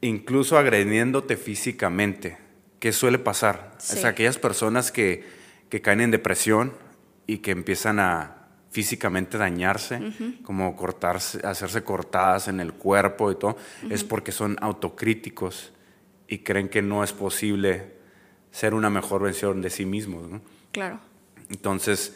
incluso 0.00 0.56
agrediéndote 0.58 1.36
físicamente, 1.36 2.38
que 2.78 2.92
suele 2.92 3.18
pasar. 3.18 3.72
Sí. 3.78 3.98
Es 3.98 4.04
aquellas 4.04 4.38
personas 4.38 4.90
que, 4.92 5.24
que 5.68 5.80
caen 5.82 6.00
en 6.00 6.10
depresión 6.10 6.72
y 7.26 7.38
que 7.38 7.50
empiezan 7.50 7.98
a 7.98 8.39
físicamente 8.70 9.36
dañarse, 9.36 10.00
como 10.44 10.76
cortarse, 10.76 11.44
hacerse 11.46 11.82
cortadas 11.82 12.46
en 12.48 12.60
el 12.60 12.72
cuerpo 12.72 13.32
y 13.32 13.34
todo, 13.36 13.56
es 13.90 14.04
porque 14.04 14.30
son 14.32 14.56
autocríticos 14.60 15.72
y 16.28 16.38
creen 16.38 16.68
que 16.68 16.80
no 16.82 17.02
es 17.02 17.12
posible 17.12 17.94
ser 18.52 18.74
una 18.74 18.88
mejor 18.90 19.22
versión 19.22 19.60
de 19.60 19.70
sí 19.70 19.84
mismos. 19.86 20.28
¿no? 20.30 20.40
Claro. 20.70 21.00
Entonces, 21.48 22.14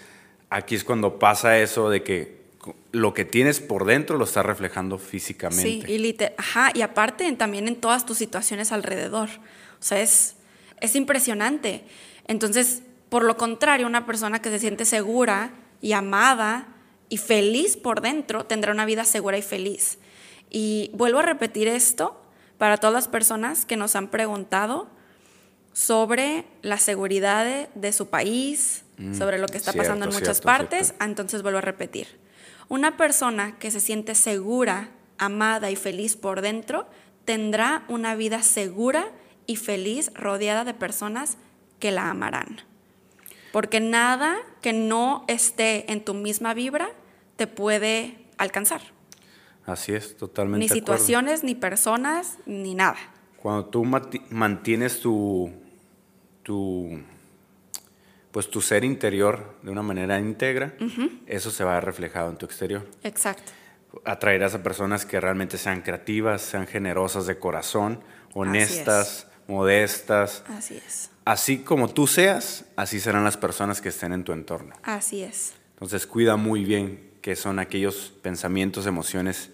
aquí 0.49 0.77
es 0.77 0.85
cuando 0.85 1.19
pasa 1.19 1.59
eso 1.59 1.91
de 1.91 2.03
que 2.05 2.45
lo 2.93 3.13
que 3.13 3.25
tienes 3.25 3.59
por 3.61 3.85
dentro 3.85 4.17
lo 4.17 4.25
estás 4.25 4.47
reflejando 4.47 4.99
Sí, 4.99 5.05
físicamente. 5.07 5.91
y 5.93 5.99
lite- 5.99 6.35
ajá, 6.39 6.71
y 6.73 6.83
aparte 6.83 7.31
también 7.33 7.67
en 7.69 7.77
todas 7.77 8.07
tus 8.07 8.17
situaciones 8.19 8.71
alrededor. 8.73 9.29
O 9.81 9.83
sea, 9.83 10.01
es, 10.01 10.37
es 10.81 10.95
impresionante. 10.95 11.85
Entonces, 12.29 12.83
por 13.09 13.25
lo 13.25 13.37
contrario, 13.37 13.87
una 13.87 14.07
persona 14.07 14.41
que 14.41 14.51
se 14.51 14.61
siente 14.61 14.85
segura 14.85 15.51
y 15.81 15.93
amada 15.93 16.69
y 17.09 17.19
feliz 17.19 17.77
por 17.77 18.01
dentro 18.01 18.47
tendrá 18.47 18.73
una 18.73 18.85
vida 18.85 19.05
segura 19.05 19.39
y 19.39 19.43
feliz. 19.43 19.99
Y 20.51 20.91
vuelvo 20.95 21.21
a 21.21 21.23
repetir 21.23 21.69
esto 21.69 22.21
para 22.59 22.77
todas 22.77 22.95
las 22.95 23.09
personas 23.09 23.67
que 23.67 23.77
nos 23.77 23.97
han 23.97 24.09
preguntado 24.09 24.89
sobre 25.73 26.45
la 26.63 26.79
seguridad 26.79 27.45
de, 27.45 27.69
de 27.75 27.93
su 27.93 28.07
país, 28.09 28.85
Mm, 28.99 29.15
sobre 29.15 29.39
lo 29.39 29.47
que 29.47 29.57
está 29.59 29.73
pasando 29.73 30.05
en 30.07 30.13
muchas 30.13 30.39
cierto, 30.39 30.43
partes. 30.45 30.87
cierto. 30.87 30.97
Ah, 31.01 31.07
Entonces 31.07 31.43
vuelvo 31.43 31.59
a 31.59 31.63
repetir. 31.63 32.07
Una 32.69 32.97
persona 32.97 33.59
que 33.59 33.71
se 33.71 33.81
siente 33.81 34.15
segura, 34.15 34.91
amada 35.19 35.71
y 35.71 35.77
feliz 35.77 36.17
por 36.17 36.41
dentro 36.41 36.87
tendrá 37.25 37.85
una 37.89 38.15
vida 38.15 38.43
segura 38.43 39.11
y 39.47 39.57
feliz 39.57 40.13
rodeada 40.15 40.65
de 40.65 40.75
personas 40.75 41.37
que 41.79 41.91
la 41.91 42.11
amarán. 42.11 42.61
Porque 43.55 43.79
nada 43.79 44.37
que 44.63 44.73
no 44.73 45.25
esté 45.29 45.93
en 45.93 46.05
tu 46.05 46.13
misma 46.13 46.55
vibra 46.55 46.89
te 47.37 47.47
puede 47.47 48.19
alcanzar. 48.37 48.81
Así 49.65 49.95
es, 49.95 50.17
totalmente. 50.17 50.59
Ni 50.59 50.67
acuerdo. 50.67 50.81
situaciones, 50.81 51.45
ni 51.45 51.55
personas, 51.55 52.39
ni 52.47 52.75
nada. 52.75 52.97
Cuando 53.37 53.67
tú 53.67 53.85
mantienes 53.85 54.99
tu, 54.99 55.53
tu, 56.43 57.01
pues 58.33 58.51
tu 58.51 58.61
ser 58.61 58.83
interior 58.83 59.57
de 59.63 59.71
una 59.71 59.83
manera 59.83 60.19
íntegra, 60.19 60.75
eso 61.27 61.53
se 61.53 61.63
va 61.63 61.71
a 61.71 61.75
ver 61.75 61.85
reflejado 61.85 62.31
en 62.31 62.37
tu 62.37 62.47
exterior. 62.47 62.85
Exacto. 63.05 63.53
Atraerás 64.05 64.57
a 64.57 64.65
personas 64.65 65.07
que 65.07 65.21
realmente 65.21 65.59
sean 65.59 65.83
creativas, 65.83 66.43
sean 66.43 66.67
generosas 66.67 67.27
de 67.27 67.39
corazón, 67.39 68.03
honestas, 68.33 69.29
modestas. 69.47 70.45
Así 70.49 70.81
es. 70.87 71.11
Así 71.25 71.59
como 71.59 71.89
tú 71.89 72.07
seas, 72.07 72.67
así 72.77 73.01
serán 73.01 73.25
las 73.25 73.37
personas 73.37 73.81
que 73.81 73.89
estén 73.89 74.13
en 74.13 74.25
tu 74.25 74.33
entorno. 74.33 74.75
Así 74.83 75.23
es. 75.23 75.55
Entonces 75.73 76.07
cuida 76.07 76.37
muy 76.37 76.65
bien 76.65 77.11
qué 77.23 77.37
son 77.37 77.59
aquellos 77.59 78.13
pensamientos, 78.23 78.87
emociones 78.87 79.51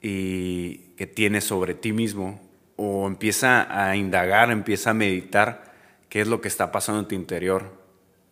y 0.00 0.78
que 0.96 1.06
tienes 1.06 1.44
sobre 1.44 1.74
ti 1.74 1.92
mismo 1.92 2.40
o 2.76 3.06
empieza 3.06 3.66
a 3.88 3.96
indagar, 3.96 4.50
empieza 4.50 4.90
a 4.90 4.94
meditar 4.94 5.74
qué 6.08 6.20
es 6.20 6.28
lo 6.28 6.40
que 6.40 6.48
está 6.48 6.72
pasando 6.72 7.00
en 7.00 7.08
tu 7.08 7.14
interior, 7.14 7.76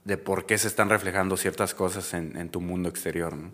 de 0.04 0.16
por 0.16 0.46
qué 0.46 0.56
se 0.56 0.68
están 0.68 0.88
reflejando 0.88 1.36
ciertas 1.36 1.74
cosas 1.74 2.14
en, 2.14 2.36
en 2.36 2.48
tu 2.48 2.60
mundo 2.60 2.88
exterior. 2.88 3.36
¿no? 3.36 3.50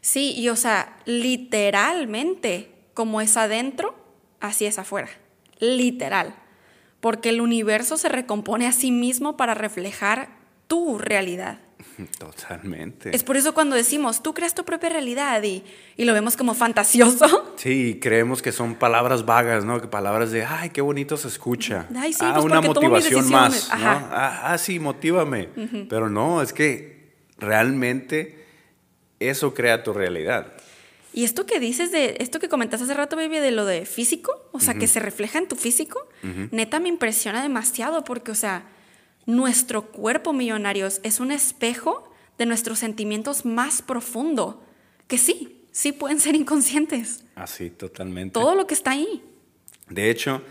Sí, 0.00 0.32
y 0.36 0.48
o 0.48 0.56
sea, 0.56 0.96
literalmente, 1.04 2.70
como 2.94 3.20
es 3.20 3.36
adentro, 3.36 3.94
así 4.40 4.64
es 4.66 4.78
afuera. 4.78 5.08
Literal. 5.62 6.34
Porque 7.00 7.28
el 7.28 7.40
universo 7.40 7.96
se 7.96 8.08
recompone 8.08 8.66
a 8.66 8.72
sí 8.72 8.90
mismo 8.90 9.36
para 9.36 9.54
reflejar 9.54 10.28
tu 10.66 10.98
realidad. 10.98 11.60
Totalmente. 12.18 13.14
Es 13.14 13.22
por 13.22 13.36
eso 13.36 13.54
cuando 13.54 13.76
decimos, 13.76 14.24
tú 14.24 14.34
creas 14.34 14.56
tu 14.56 14.64
propia 14.64 14.88
realidad 14.88 15.40
y, 15.44 15.62
y 15.96 16.04
lo 16.04 16.12
vemos 16.14 16.36
como 16.36 16.54
fantasioso. 16.54 17.48
Sí, 17.62 18.00
creemos 18.02 18.42
que 18.42 18.50
son 18.50 18.74
palabras 18.74 19.24
vagas, 19.24 19.64
¿no? 19.64 19.80
Que 19.80 19.86
palabras 19.86 20.32
de, 20.32 20.44
ay, 20.44 20.70
qué 20.70 20.80
bonito 20.80 21.16
se 21.16 21.28
escucha. 21.28 21.86
Ay, 21.94 22.12
sí, 22.12 22.24
ah, 22.24 22.32
pues 22.34 22.44
una 22.44 22.60
motivación 22.60 23.30
más. 23.30 23.68
¿no? 23.68 23.74
Ah, 23.86 24.40
ah, 24.52 24.58
sí, 24.58 24.80
motívame. 24.80 25.48
Pero 25.88 26.10
no, 26.10 26.42
es 26.42 26.52
que 26.52 27.12
realmente 27.38 28.44
eso 29.20 29.54
crea 29.54 29.84
tu 29.84 29.92
realidad. 29.92 30.54
Y 31.12 31.22
esto 31.22 31.46
que 31.46 31.60
dices 31.60 31.92
de, 31.92 32.16
esto 32.18 32.40
que 32.40 32.48
comentaste 32.48 32.84
hace 32.84 32.94
rato, 32.94 33.14
baby, 33.14 33.38
de 33.38 33.52
lo 33.52 33.64
de 33.64 33.86
físico, 33.86 34.41
o 34.52 34.60
sea, 34.60 34.74
que 34.74 34.86
se 34.86 35.00
refleja 35.00 35.38
en 35.38 35.48
tu 35.48 35.56
físico, 35.56 35.98
neta 36.50 36.78
me 36.78 36.88
impresiona 36.88 37.42
demasiado 37.42 38.04
porque, 38.04 38.30
o 38.30 38.34
sea, 38.34 38.68
nuestro 39.26 39.86
cuerpo, 39.90 40.32
millonarios, 40.32 41.00
es 41.02 41.20
un 41.20 41.32
espejo 41.32 42.12
de 42.38 42.46
nuestros 42.46 42.78
sentimientos 42.78 43.44
más 43.44 43.82
profundo, 43.82 44.62
que 45.08 45.18
sí, 45.18 45.64
sí 45.70 45.92
pueden 45.92 46.20
ser 46.20 46.34
inconscientes. 46.34 47.24
Así, 47.34 47.70
totalmente. 47.70 48.34
Todo 48.34 48.54
lo 48.54 48.66
que 48.66 48.74
está 48.74 48.92
ahí. 48.92 49.22
De 49.88 50.10
hecho, 50.10 50.42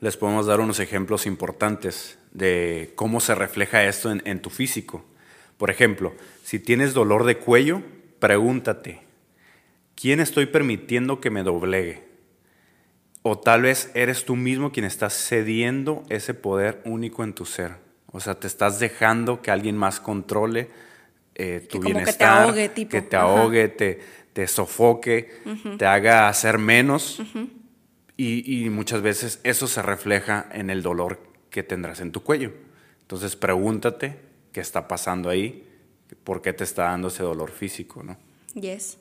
les 0.00 0.16
podemos 0.16 0.46
dar 0.46 0.60
unos 0.60 0.80
ejemplos 0.80 1.26
importantes 1.26 2.18
de 2.32 2.92
cómo 2.94 3.20
se 3.20 3.34
refleja 3.34 3.84
esto 3.84 4.10
en, 4.10 4.22
en 4.24 4.40
tu 4.40 4.50
físico. 4.50 5.04
Por 5.56 5.70
ejemplo, 5.70 6.14
si 6.44 6.58
tienes 6.58 6.94
dolor 6.94 7.24
de 7.24 7.38
cuello, 7.38 7.82
pregúntate, 8.18 9.02
¿quién 9.94 10.20
estoy 10.20 10.46
permitiendo 10.46 11.20
que 11.20 11.30
me 11.30 11.42
doblegue? 11.42 12.11
O 13.22 13.38
tal 13.38 13.62
vez 13.62 13.90
eres 13.94 14.24
tú 14.24 14.34
mismo 14.36 14.72
quien 14.72 14.84
estás 14.84 15.14
cediendo 15.14 16.02
ese 16.08 16.34
poder 16.34 16.80
único 16.84 17.22
en 17.24 17.34
tu 17.34 17.44
ser. 17.46 17.72
O 18.10 18.20
sea, 18.20 18.34
te 18.34 18.46
estás 18.46 18.78
dejando 18.80 19.40
que 19.42 19.50
alguien 19.50 19.76
más 19.76 20.00
controle 20.00 20.68
eh, 21.34 21.66
tu 21.68 21.80
Que 21.80 21.92
como 21.92 22.04
que 22.04 22.12
te 22.12 22.24
bienestar, 22.24 22.42
ahogue, 22.42 22.68
tipo. 22.68 22.90
que 22.90 23.02
te 23.02 23.16
Ajá. 23.16 23.24
ahogue, 23.26 23.68
te, 23.68 24.00
te 24.32 24.46
sofoque, 24.48 25.30
te 25.78 25.86
haga 25.86 26.28
hacer 26.28 26.58
menos. 26.58 27.22
y, 28.16 28.64
y 28.66 28.70
muchas 28.70 29.02
veces 29.02 29.40
eso 29.44 29.66
se 29.66 29.82
refleja 29.82 30.46
en 30.52 30.68
el 30.68 30.82
dolor 30.82 31.20
que 31.48 31.62
tendrás 31.62 32.00
en 32.00 32.12
tu 32.12 32.22
cuello. 32.22 32.52
Entonces 33.02 33.36
pregúntate 33.36 34.16
qué 34.52 34.60
está 34.60 34.88
pasando 34.88 35.28
ahí, 35.30 35.66
por 36.24 36.42
qué 36.42 36.52
te 36.52 36.64
está 36.64 36.84
dando 36.84 37.08
ese 37.08 37.22
dolor 37.22 37.50
físico, 37.50 38.02
¿no? 38.02 38.16
Yes. 38.54 38.98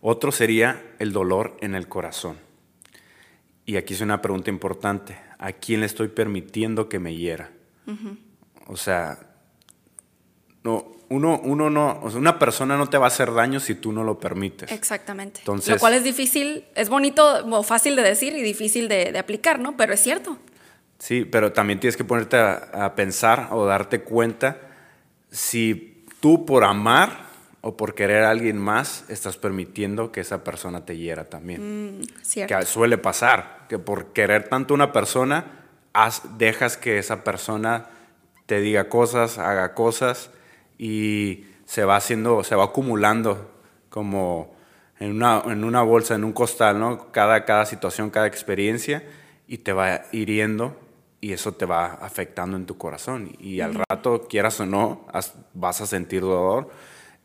Otro 0.00 0.32
sería 0.32 0.82
el 0.98 1.12
dolor 1.12 1.56
en 1.60 1.74
el 1.74 1.88
corazón. 1.88 2.36
Y 3.64 3.76
aquí 3.76 3.94
es 3.94 4.00
una 4.00 4.20
pregunta 4.20 4.50
importante. 4.50 5.16
¿A 5.38 5.52
quién 5.52 5.80
le 5.80 5.86
estoy 5.86 6.08
permitiendo 6.08 6.88
que 6.88 6.98
me 6.98 7.14
hiera? 7.14 7.50
O 8.66 8.76
sea, 8.76 9.18
no, 10.64 10.92
uno, 11.08 11.40
uno 11.42 11.68
no, 11.70 12.00
o 12.02 12.10
sea, 12.10 12.18
una 12.18 12.38
persona 12.38 12.76
no 12.76 12.88
te 12.88 12.96
va 12.98 13.06
a 13.06 13.08
hacer 13.08 13.32
daño 13.32 13.60
si 13.60 13.74
tú 13.74 13.92
no 13.92 14.04
lo 14.04 14.18
permites. 14.20 14.70
Exactamente. 14.70 15.40
Entonces- 15.40 15.74
Lo 15.74 15.78
cual 15.78 15.94
es 15.94 16.04
difícil, 16.04 16.64
es 16.74 16.88
bonito 16.88 17.44
o 17.46 17.62
fácil 17.62 17.96
de 17.96 18.02
decir 18.02 18.32
y 18.36 18.42
difícil 18.42 18.88
de, 18.88 19.12
de 19.12 19.18
aplicar, 19.18 19.58
¿no? 19.58 19.76
Pero 19.76 19.92
es 19.94 20.00
cierto. 20.00 20.38
Sí, 20.98 21.24
pero 21.24 21.52
también 21.52 21.80
tienes 21.80 21.96
que 21.96 22.04
ponerte 22.04 22.36
a, 22.36 22.54
a 22.84 22.94
pensar 22.94 23.48
o 23.50 23.66
darte 23.66 24.02
cuenta 24.02 24.58
si 25.30 26.04
tú 26.20 26.46
por 26.46 26.62
amar 26.62 27.26
o 27.62 27.76
por 27.76 27.94
querer 27.94 28.24
a 28.24 28.30
alguien 28.30 28.58
más 28.58 29.04
estás 29.08 29.36
permitiendo 29.36 30.10
que 30.12 30.20
esa 30.20 30.42
persona 30.44 30.84
te 30.84 30.96
hiera 30.96 31.24
también. 31.24 32.02
Cierto. 32.22 32.58
que 32.58 32.66
suele 32.66 32.98
pasar, 32.98 33.66
que 33.68 33.78
por 33.78 34.12
querer 34.12 34.48
tanto 34.48 34.74
a 34.74 34.76
una 34.76 34.92
persona, 34.92 35.46
haz- 35.94 36.22
dejas 36.38 36.76
que 36.76 36.98
esa 36.98 37.22
persona 37.24 37.86
te 38.46 38.60
diga 38.60 38.88
cosas, 38.88 39.38
haga 39.38 39.74
cosas 39.74 40.30
y 40.76 41.44
se 41.64 41.84
va 41.84 41.96
haciendo, 41.96 42.42
se 42.44 42.54
va 42.56 42.64
acumulando 42.64 43.50
como 43.88 44.54
en 44.98 45.12
una, 45.12 45.42
en 45.46 45.64
una 45.64 45.82
bolsa, 45.82 46.14
en 46.16 46.24
un 46.24 46.32
costal, 46.32 46.78
¿no? 46.80 47.12
Cada, 47.12 47.44
cada 47.44 47.64
situación, 47.66 48.10
cada 48.10 48.26
experiencia 48.26 49.04
y 49.46 49.58
te 49.58 49.72
va 49.72 50.02
hiriendo 50.12 50.76
y 51.20 51.32
eso 51.32 51.52
te 51.52 51.66
va 51.66 51.86
afectando 51.94 52.56
en 52.56 52.66
tu 52.66 52.76
corazón 52.76 53.32
y 53.38 53.60
al 53.60 53.74
rato, 53.88 54.26
quieras 54.28 54.58
o 54.60 54.66
no, 54.66 55.06
has- 55.12 55.34
vas 55.54 55.80
a 55.80 55.86
sentir 55.86 56.22
dolor 56.22 56.70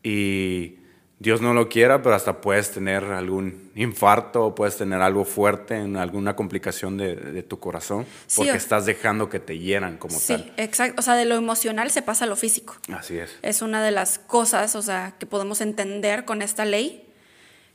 y 0.07 0.77
Dios 1.19 1.41
no 1.41 1.53
lo 1.55 1.67
quiera, 1.67 2.01
pero 2.03 2.13
hasta 2.15 2.41
puedes 2.41 2.71
tener 2.71 3.03
algún 3.05 3.71
infarto, 3.75 4.53
puedes 4.53 4.77
tener 4.77 5.01
algo 5.01 5.25
fuerte, 5.25 5.75
en 5.75 5.97
alguna 5.97 6.35
complicación 6.35 6.95
de, 6.97 7.15
de 7.15 7.41
tu 7.43 7.59
corazón, 7.59 8.05
Sí, 8.27 8.37
porque 8.37 8.57
estás 8.57 8.85
dejando 8.85 9.27
que 9.29 9.39
te 9.39 9.57
hieran 9.57 9.97
como 9.97 10.17
Sí, 10.19 10.33
tal. 10.33 10.53
exacto. 10.57 10.99
O 10.99 11.01
sea, 11.01 11.15
de 11.15 11.25
lo 11.25 11.35
emocional 11.35 11.89
se 11.89 12.03
pasa 12.03 12.25
a 12.25 12.27
lo 12.27 12.35
físico. 12.35 12.75
Así 12.93 13.17
es. 13.17 13.35
Es 13.41 13.61
una 13.63 13.83
de 13.83 13.91
las 13.91 14.19
cosas, 14.19 14.75
o 14.75 14.81
sea, 14.83 15.15
que 15.19 15.25
podemos 15.25 15.59
entender 15.61 16.23
con 16.23 16.41
esta 16.43 16.65
ley, 16.65 17.03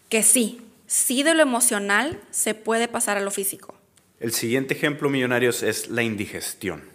que 0.09 0.23
sí, 0.23 0.62
sí 0.87 1.23
de 1.25 1.35
lo 1.35 1.43
emocional 1.43 2.21
se 2.31 2.55
puede 2.55 2.87
pasar 2.87 3.17
a 3.17 3.21
lo 3.21 3.33
físico. 3.33 3.75
El 4.21 4.33
siguiente 4.33 4.75
ejemplo, 4.75 5.11
millonarios, 5.11 5.65
es 5.65 5.89
la 5.89 6.05
indigestión. 6.05 6.92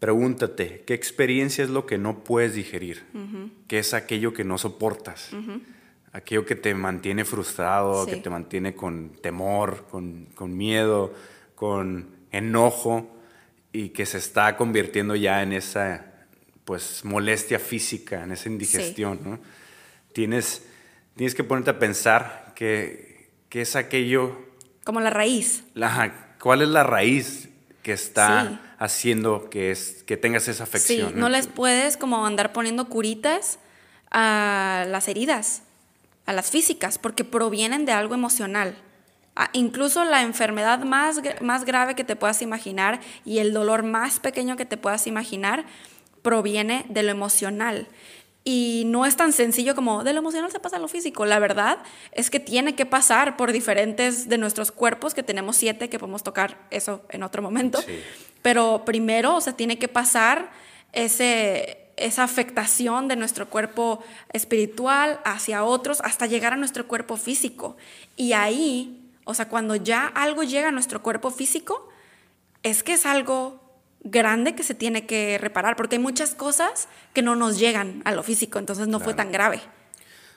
Pregúntate, 0.00 0.82
¿qué 0.86 0.92
experiencia 0.94 1.64
es 1.64 1.70
lo 1.70 1.86
que 1.86 1.96
no 1.98 2.24
puedes 2.24 2.54
digerir? 2.54 3.04
¿Qué 3.68 3.78
es 3.78 3.94
aquello 3.94 4.34
que 4.34 4.44
no 4.44 4.58
soportas? 4.58 5.30
Aquello 6.12 6.44
que 6.44 6.56
te 6.56 6.74
mantiene 6.74 7.24
frustrado, 7.24 8.04
Sí. 8.04 8.10
que 8.12 8.16
te 8.18 8.30
mantiene 8.30 8.74
con 8.74 9.10
temor, 9.22 9.86
con, 9.90 10.26
con 10.34 10.56
miedo, 10.56 11.14
con 11.54 12.10
enojo 12.32 13.16
y 13.72 13.90
que 13.90 14.04
se 14.06 14.18
está 14.18 14.56
convirtiendo 14.56 15.16
ya 15.16 15.42
en 15.42 15.52
esa 15.52 16.10
pues 16.64 17.04
molestia 17.04 17.58
física, 17.58 18.24
en 18.24 18.32
esa 18.32 18.48
indigestión. 18.48 19.20
¿no? 19.24 19.38
Tienes, 20.12 20.66
tienes 21.16 21.34
que 21.34 21.44
ponerte 21.44 21.70
a 21.70 21.78
pensar 21.78 22.52
que, 22.54 23.30
que 23.48 23.62
es 23.62 23.74
aquello 23.76 24.38
Como 24.84 25.00
la 25.00 25.10
raíz. 25.10 25.64
la- 25.74 26.36
¿Cuál 26.40 26.62
es 26.62 26.68
la 26.68 26.82
raíz 26.84 27.48
que 27.84 27.92
está 27.92 28.48
Sí. 28.48 28.58
haciendo 28.78 29.48
que, 29.50 29.70
es, 29.70 30.02
que 30.04 30.16
tengas 30.16 30.48
esa 30.48 30.64
Sí, 30.66 30.68
afección? 30.70 31.12
no 31.20 31.28
les 31.28 31.46
puedes 31.46 31.96
como 31.96 32.26
andar 32.26 32.52
poniendo 32.52 32.88
curitas 32.88 33.60
a 34.10 34.84
las 34.88 35.06
heridas, 35.06 35.62
a 36.26 36.32
las 36.32 36.50
físicas, 36.50 36.98
porque 36.98 37.22
provienen 37.24 37.84
de 37.86 37.92
algo 37.92 38.14
emocional. 38.14 38.74
Ah, 39.36 39.50
incluso 39.52 40.04
la 40.04 40.22
enfermedad 40.22 40.80
más, 40.84 41.20
más 41.40 41.64
grave 41.64 41.94
que 41.94 42.04
te 42.04 42.16
puedas 42.16 42.40
imaginar 42.40 43.00
y 43.24 43.38
el 43.38 43.52
dolor 43.52 43.82
más 43.82 44.20
pequeño 44.20 44.56
que 44.56 44.64
te 44.64 44.76
puedas 44.76 45.06
imaginar 45.06 45.64
proviene 46.22 46.86
de 46.88 47.02
lo 47.02 47.10
emocional. 47.10 47.86
Y 48.46 48.84
no 48.86 49.06
es 49.06 49.16
tan 49.16 49.32
sencillo 49.32 49.74
como 49.74 50.04
de 50.04 50.12
lo 50.12 50.18
emocional 50.18 50.52
se 50.52 50.60
pasa 50.60 50.76
a 50.76 50.78
lo 50.78 50.88
físico. 50.88 51.24
La 51.24 51.38
verdad 51.38 51.78
es 52.12 52.28
que 52.28 52.40
tiene 52.40 52.74
que 52.74 52.84
pasar 52.84 53.38
por 53.38 53.52
diferentes 53.52 54.28
de 54.28 54.36
nuestros 54.36 54.70
cuerpos, 54.70 55.14
que 55.14 55.22
tenemos 55.22 55.56
siete, 55.56 55.88
que 55.88 55.98
podemos 55.98 56.22
tocar 56.22 56.58
eso 56.70 57.02
en 57.08 57.22
otro 57.22 57.40
momento. 57.40 57.80
Sí. 57.80 57.98
Pero 58.42 58.84
primero, 58.84 59.36
o 59.36 59.40
sea, 59.40 59.54
tiene 59.54 59.78
que 59.78 59.88
pasar 59.88 60.52
ese, 60.92 61.88
esa 61.96 62.24
afectación 62.24 63.08
de 63.08 63.16
nuestro 63.16 63.48
cuerpo 63.48 64.04
espiritual 64.34 65.20
hacia 65.24 65.64
otros 65.64 66.02
hasta 66.02 66.26
llegar 66.26 66.52
a 66.52 66.56
nuestro 66.56 66.86
cuerpo 66.86 67.16
físico. 67.16 67.78
Y 68.16 68.34
ahí, 68.34 69.10
o 69.24 69.32
sea, 69.32 69.48
cuando 69.48 69.76
ya 69.76 70.06
algo 70.06 70.42
llega 70.42 70.68
a 70.68 70.72
nuestro 70.72 71.02
cuerpo 71.02 71.30
físico, 71.30 71.88
es 72.62 72.82
que 72.82 72.94
es 72.94 73.06
algo 73.06 73.63
grande 74.04 74.54
que 74.54 74.62
se 74.62 74.74
tiene 74.74 75.06
que 75.06 75.38
reparar, 75.38 75.76
porque 75.76 75.96
hay 75.96 76.02
muchas 76.02 76.34
cosas 76.34 76.88
que 77.12 77.22
no 77.22 77.34
nos 77.34 77.58
llegan 77.58 78.02
a 78.04 78.12
lo 78.12 78.22
físico, 78.22 78.58
entonces 78.58 78.86
no 78.86 79.00
fue 79.00 79.14
tan 79.14 79.32
grave. 79.32 79.60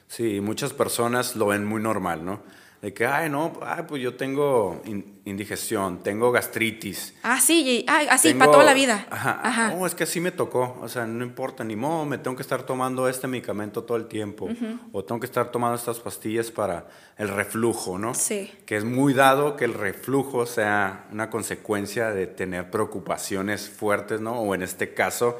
Sí, 0.07 0.39
muchas 0.41 0.73
personas 0.73 1.35
lo 1.35 1.47
ven 1.47 1.65
muy 1.65 1.81
normal, 1.81 2.25
¿no? 2.25 2.41
De 2.87 2.93
que, 2.93 3.05
ay, 3.05 3.29
no, 3.29 3.51
ay, 3.63 3.83
pues 3.85 4.01
yo 4.01 4.15
tengo 4.15 4.81
in- 4.85 5.19
indigestión, 5.25 6.01
tengo 6.03 6.31
gastritis. 6.31 7.13
Ah, 7.21 7.41
sí, 7.41 7.81
y- 7.81 7.85
ah, 7.89 8.03
así, 8.11 8.29
tengo- 8.29 8.39
para 8.39 8.51
toda 8.53 8.63
la 8.63 8.73
vida. 8.73 9.05
Ajá. 9.09 9.41
Ajá. 9.43 9.73
No, 9.75 9.85
es 9.85 9.93
que 9.93 10.05
así 10.05 10.21
me 10.21 10.31
tocó. 10.31 10.77
O 10.81 10.87
sea, 10.87 11.05
no 11.05 11.25
importa, 11.25 11.65
ni 11.65 11.75
modo, 11.75 12.05
me 12.05 12.17
tengo 12.17 12.37
que 12.37 12.43
estar 12.43 12.63
tomando 12.63 13.09
este 13.09 13.27
medicamento 13.27 13.83
todo 13.83 13.97
el 13.97 14.05
tiempo. 14.07 14.47
O 14.93 15.03
tengo 15.03 15.19
que 15.19 15.25
estar 15.25 15.51
tomando 15.51 15.75
estas 15.75 15.99
pastillas 15.99 16.49
para 16.49 16.87
el 17.17 17.27
reflujo, 17.27 17.97
¿no? 17.99 18.13
Sí. 18.13 18.49
Que 18.65 18.77
es 18.77 18.85
muy 18.85 19.13
dado 19.13 19.57
que 19.57 19.65
el 19.65 19.73
reflujo 19.73 20.45
sea 20.45 21.07
una 21.11 21.29
consecuencia 21.29 22.11
de 22.11 22.25
tener 22.27 22.71
preocupaciones 22.71 23.67
fuertes, 23.67 24.21
¿no? 24.21 24.39
O 24.39 24.55
en 24.55 24.61
este 24.61 24.93
caso, 24.93 25.37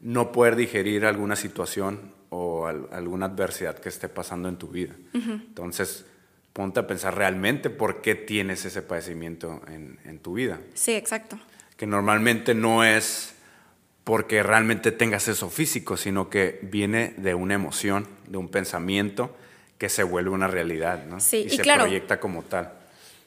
no 0.00 0.30
poder 0.30 0.54
digerir 0.54 1.04
alguna 1.06 1.34
situación 1.34 2.12
o 2.30 2.66
al- 2.68 2.86
alguna 2.92 3.26
adversidad 3.26 3.76
que 3.80 3.88
esté 3.88 4.08
pasando 4.08 4.48
en 4.48 4.58
tu 4.58 4.68
vida. 4.68 4.94
Entonces, 5.12 6.04
ponte 6.58 6.80
a 6.80 6.88
pensar 6.88 7.16
realmente 7.16 7.70
por 7.70 8.02
qué 8.02 8.16
tienes 8.16 8.64
ese 8.64 8.82
padecimiento 8.82 9.62
en, 9.68 9.96
en 10.04 10.18
tu 10.18 10.32
vida. 10.32 10.58
Sí, 10.74 10.90
exacto. 10.90 11.38
Que 11.76 11.86
normalmente 11.86 12.52
no 12.52 12.82
es 12.82 13.36
porque 14.02 14.42
realmente 14.42 14.90
tengas 14.90 15.28
eso 15.28 15.50
físico, 15.50 15.96
sino 15.96 16.28
que 16.28 16.58
viene 16.62 17.14
de 17.16 17.34
una 17.34 17.54
emoción, 17.54 18.08
de 18.26 18.38
un 18.38 18.48
pensamiento 18.48 19.36
que 19.78 19.88
se 19.88 20.02
vuelve 20.02 20.30
una 20.30 20.48
realidad, 20.48 21.04
¿no? 21.06 21.20
Sí, 21.20 21.44
y, 21.44 21.46
y 21.46 21.50
se 21.50 21.62
claro. 21.62 21.84
proyecta 21.84 22.18
como 22.18 22.42
tal. 22.42 22.72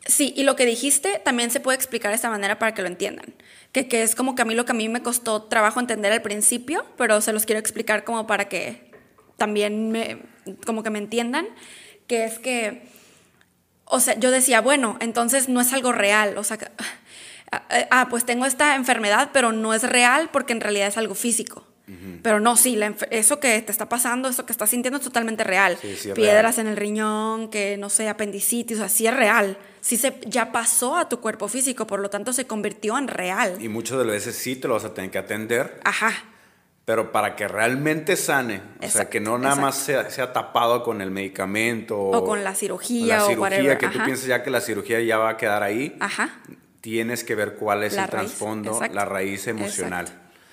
Sí, 0.06 0.34
y 0.36 0.44
lo 0.44 0.58
que 0.58 0.66
dijiste 0.66 1.22
también 1.24 1.52
se 1.52 1.62
puede 1.62 1.78
explicar 1.78 2.12
de 2.12 2.18
esta 2.18 2.30
manera 2.30 2.60
para 2.60 2.74
que 2.74 2.82
lo 2.82 2.90
entiendan. 2.90 3.34
Que, 3.72 3.88
que 3.88 4.04
es 4.04 4.14
como 4.14 4.36
que 4.36 4.42
a 4.42 4.46
mí 4.46 4.56
lo 4.56 4.66
que 4.66 4.74
a 4.74 4.76
mí 4.76 4.90
me 4.90 5.02
costó 5.02 5.44
trabajo 5.44 5.80
entender 5.80 6.12
al 6.12 6.22
principio, 6.22 6.86
pero 6.98 7.22
se 7.22 7.32
los 7.32 7.46
quiero 7.46 7.60
explicar 7.62 8.04
como 8.04 8.28
para 8.28 8.50
que 8.50 8.92
también 9.38 9.90
me, 9.90 10.18
como 10.66 10.84
que 10.84 10.90
me 10.90 11.00
entiendan, 11.00 11.48
que 12.08 12.26
es 12.26 12.38
que, 12.38 13.00
o 13.92 14.00
sea, 14.00 14.18
yo 14.18 14.32
decía, 14.32 14.62
bueno, 14.62 14.98
entonces 15.02 15.50
no 15.50 15.60
es 15.60 15.74
algo 15.74 15.92
real, 15.92 16.38
o 16.38 16.44
sea, 16.44 16.58
ah, 17.52 17.62
ah, 17.92 18.08
pues 18.10 18.26
tengo 18.26 18.46
esta 18.46 18.76
enfermedad, 18.76 19.32
pero 19.34 19.52
no 19.52 19.74
es 19.74 19.84
real 19.84 20.30
porque 20.32 20.54
en 20.54 20.62
realidad 20.62 20.88
es 20.88 20.98
algo 20.98 21.14
físico. 21.14 21.68
Pero 22.24 22.40
no, 22.40 22.56
sí, 22.56 22.78
la 22.78 22.96
eso 23.10 23.42
que 23.42 23.62
te 23.62 23.70
está 23.70 23.90
pasando, 23.90 24.30
eso 24.30 24.46
que 24.46 24.54
estás 24.54 24.70
sintiendo 24.70 25.00
es 25.00 25.04
totalmente 25.04 25.44
real. 25.44 25.78
Sí, 25.82 25.98
sí 25.98 26.10
es 26.10 26.16
Piedras 26.16 26.58
en 26.58 26.68
el 26.68 26.78
riñón, 26.78 27.50
que 27.50 27.76
no 27.76 27.90
sé, 27.90 28.08
apendicitis, 28.08 28.78
o 28.78 28.80
sea, 28.80 28.88
sí 28.88 29.08
es 29.08 29.14
real. 29.14 29.58
Sí 29.82 29.98
se, 29.98 30.18
ya 30.26 30.54
pasó 30.54 30.96
a 30.96 31.10
tu 31.10 31.20
cuerpo 31.20 31.50
físico, 31.50 31.86
por 31.88 32.00
lo 32.00 32.10
tanto 32.10 32.32
se 32.32 32.48
convirtió 32.48 32.98
en 32.98 33.10
real. 33.10 33.58
Y 33.60 33.68
muchas 33.68 33.98
de 33.98 34.06
las 34.06 34.14
veces 34.14 34.38
sí 34.38 34.56
te 34.56 34.70
lo 34.70 34.76
vas 34.76 34.86
a 34.86 34.94
tener 34.94 35.12
que 35.12 35.18
atender, 35.18 35.82
Ajá, 35.84 36.14
pero 36.86 37.12
para 37.12 37.36
que 37.36 37.48
realmente 37.48 38.16
sane, 38.16 38.62
o 38.84 38.90
sea, 38.90 39.10
que 39.10 39.20
no 39.20 39.38
nada 39.38 39.56
más 39.56 39.76
sea, 39.76 40.10
sea 40.10 40.34
tapado 40.34 40.84
con 40.84 41.02
el 41.02 41.12
medicamento 41.12 41.98
O 42.00 42.26
con 42.26 42.44
la 42.44 42.56
cirugía, 42.56 43.18
la 43.18 43.24
o 43.26 43.28
cirugía, 43.28 43.42
whatever, 43.42 43.78
que 43.78 43.88
tú 43.88 43.98
ajá. 43.98 44.06
piensas 44.06 44.26
ya 44.28 44.44
que 44.44 44.50
la 44.50 44.62
cirugía 44.62 45.00
ya 45.02 45.18
va 45.18 45.30
a 45.30 45.38
quedar 45.38 45.64
ahí. 45.64 45.96
ajá. 46.00 46.30
Tienes 46.82 47.24
que 47.24 47.36
ver 47.36 47.58
cuál 47.58 47.84
es 47.84 47.94
La 47.94 48.06
el 48.06 48.10
trasfondo, 48.10 48.80
la 48.92 49.06
raíz 49.06 49.46
emocional. 49.46 50.08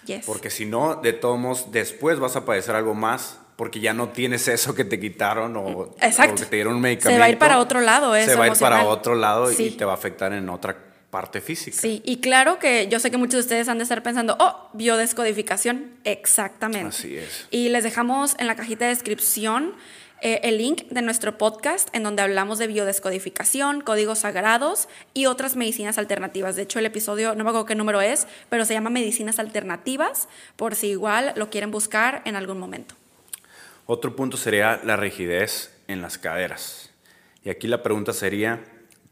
Yes. 0.04 0.26
Porque 0.26 0.50
si 0.50 0.66
no, 0.66 0.96
de 0.96 1.14
todos 1.14 1.38
modos, 1.38 1.72
después 1.72 2.18
vas 2.18 2.36
a 2.36 2.44
padecer 2.44 2.74
algo 2.74 2.94
más 2.94 3.38
porque 3.56 3.80
ya 3.80 3.94
no 3.94 4.10
tienes 4.10 4.46
eso 4.46 4.74
que 4.74 4.84
te 4.84 5.00
quitaron 5.00 5.56
o, 5.56 5.60
o 5.66 5.94
que 5.96 6.44
te 6.44 6.56
dieron 6.56 6.74
un 6.74 6.78
Se 6.80 6.82
medicamento. 6.82 7.18
va 7.20 7.24
a 7.26 7.30
ir 7.30 7.38
para 7.38 7.58
otro 7.58 7.80
lado, 7.80 8.14
Se 8.14 8.24
eso 8.24 8.38
va 8.38 8.44
a 8.44 8.48
ir 8.48 8.58
para 8.58 8.84
otro 8.84 9.14
lado 9.14 9.50
y 9.50 9.70
te 9.70 9.84
va 9.84 9.92
a 9.92 9.94
afectar 9.94 10.32
en 10.34 10.48
otra 10.50 10.76
parte 11.10 11.40
física. 11.40 11.76
Sí, 11.76 12.02
y 12.04 12.18
claro 12.18 12.58
que 12.58 12.88
yo 12.88 13.00
sé 13.00 13.10
que 13.10 13.16
muchos 13.16 13.34
de 13.34 13.40
ustedes 13.40 13.68
han 13.68 13.78
de 13.78 13.84
estar 13.84 14.02
pensando, 14.02 14.36
oh, 14.38 14.68
biodescodificación, 14.74 15.92
exactamente. 16.04 16.88
Así 16.88 17.16
es. 17.16 17.46
Y 17.50 17.70
les 17.70 17.84
dejamos 17.84 18.36
en 18.38 18.46
la 18.46 18.56
cajita 18.56 18.84
de 18.84 18.90
descripción 18.90 19.74
eh, 20.20 20.40
el 20.42 20.58
link 20.58 20.82
de 20.88 21.00
nuestro 21.00 21.38
podcast 21.38 21.88
en 21.94 22.02
donde 22.02 22.22
hablamos 22.22 22.58
de 22.58 22.66
biodescodificación, 22.66 23.80
códigos 23.82 24.20
sagrados 24.20 24.88
y 25.14 25.26
otras 25.26 25.54
medicinas 25.54 25.96
alternativas. 25.96 26.56
De 26.56 26.62
hecho, 26.62 26.80
el 26.80 26.86
episodio, 26.86 27.36
no 27.36 27.44
me 27.44 27.50
acuerdo 27.50 27.66
qué 27.66 27.76
número 27.76 28.00
es, 28.00 28.26
pero 28.48 28.64
se 28.64 28.74
llama 28.74 28.90
Medicinas 28.90 29.38
Alternativas, 29.38 30.28
por 30.56 30.74
si 30.74 30.88
igual 30.88 31.32
lo 31.36 31.50
quieren 31.50 31.70
buscar 31.70 32.22
en 32.24 32.34
algún 32.34 32.58
momento. 32.58 32.96
Otro 33.86 34.16
punto 34.16 34.36
sería 34.36 34.80
la 34.84 34.96
rigidez 34.96 35.72
en 35.86 36.02
las 36.02 36.18
caderas. 36.18 36.90
Y 37.44 37.50
aquí 37.50 37.68
la 37.68 37.84
pregunta 37.84 38.12
sería, 38.12 38.64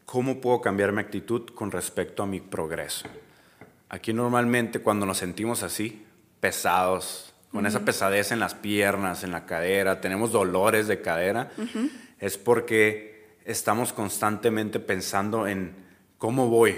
¿cómo 0.07 0.41
puedo 0.41 0.61
cambiar 0.63 0.93
mi 0.93 1.01
actitud 1.01 1.51
con 1.51 1.71
respecto 1.71 2.23
a 2.23 2.27
mi 2.27 2.41
progreso? 2.41 3.07
Aquí 3.89 4.13
normalmente 4.13 4.79
cuando 4.79 5.05
nos 5.05 5.19
sentimos 5.19 5.63
así, 5.63 6.07
pesados, 6.41 7.35
con 7.53 7.67
esa 7.67 7.81
pesadez 7.81 8.33
en 8.33 8.41
las 8.41 8.55
piernas, 8.55 9.25
en 9.25 9.33
la 9.33 9.47
cadera, 9.47 10.01
tenemos 10.01 10.33
dolores 10.33 10.89
de 10.89 11.01
cadera, 11.01 11.51
es 12.19 12.39
porque 12.39 13.37
estamos 13.45 13.93
constantemente 13.93 14.81
pensando 14.81 15.47
en 15.47 15.75
cómo 16.19 16.49
voy, 16.49 16.77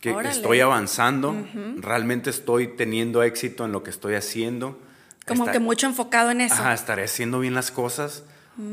que 0.00 0.14
estoy 0.28 0.60
avanzando, 0.60 1.34
realmente 1.78 2.30
estoy 2.30 2.68
teniendo 2.68 3.22
éxito 3.22 3.64
en 3.64 3.72
lo 3.72 3.82
que 3.82 3.90
estoy 3.90 4.14
haciendo. 4.14 4.80
Como 5.26 5.46
que 5.46 5.58
mucho 5.58 5.86
enfocado 5.86 6.30
en 6.30 6.42
eso. 6.42 6.54
Ajá, 6.54 6.74
estaré 6.74 7.04
haciendo 7.04 7.40
bien 7.40 7.54
las 7.54 7.70
cosas. 7.70 8.22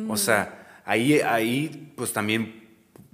O 0.08 0.17
sea, 0.17 0.82
ahí, 0.86 1.21
ahí 1.21 1.91
pues 1.95 2.13
también 2.13 2.62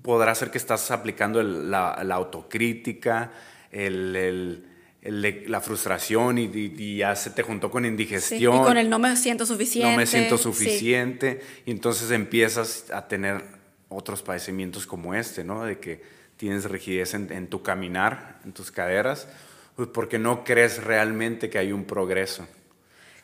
podrá 0.10 0.34
ser 0.34 0.50
que 0.50 0.58
estás 0.58 0.90
aplicando 0.90 1.44
la, 1.44 1.92
autocrítica, 1.92 3.32
el 3.72 4.66
la 5.02 5.62
frustración 5.62 6.40
y, 6.40 6.98
ya 6.98 7.16
se 7.16 7.30
te 7.30 7.44
juntó 7.44 7.70
con 7.70 7.86
indigestión. 7.86 8.56
y 8.56 8.60
con 8.60 8.76
el 8.76 8.90
no 8.90 8.98
me 8.98 9.16
siento 9.16 9.46
suficiente. 9.46 9.92
No 9.92 9.96
me 9.96 10.08
siento 10.08 10.36
suficiente. 10.40 11.42
Y 11.68 11.70
entonces 11.70 12.10
empiezas 12.10 12.86
a 12.92 13.08
tener 13.08 13.44
otros 13.88 14.24
padecimientos 14.24 14.88
como 14.88 15.14
este, 15.14 15.44
¿no? 15.44 15.64
De 15.64 15.78
que 15.78 16.02
tienes 16.38 16.66
rigidez 16.66 17.14
en, 17.14 17.48
tu 17.50 17.62
caminar, 17.62 18.40
en 18.46 18.52
tus 18.52 18.72
caderas, 18.72 19.28
pues 19.76 19.90
porque 19.90 20.18
no 20.18 20.44
crees 20.44 20.84
realmente 20.84 21.52
que 21.52 21.60
hay 21.60 21.72
un 21.72 21.86
progreso. 21.86 22.48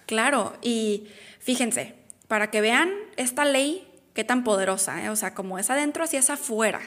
Claro, 0.06 0.54
y 0.62 1.08
fíjense, 1.39 1.95
para 2.28 2.52
que 2.52 2.62
vean 2.62 2.91
esta 3.17 3.43
ley, 3.43 3.88
qué 4.15 4.23
tan 4.23 4.43
poderosa, 4.43 5.04
¿eh? 5.04 5.10
o 5.12 5.15
sea, 5.15 5.36
como 5.36 5.60
es 5.60 5.69
adentro, 5.69 6.04
así 6.04 6.17
es 6.17 6.32
afuera. 6.32 6.82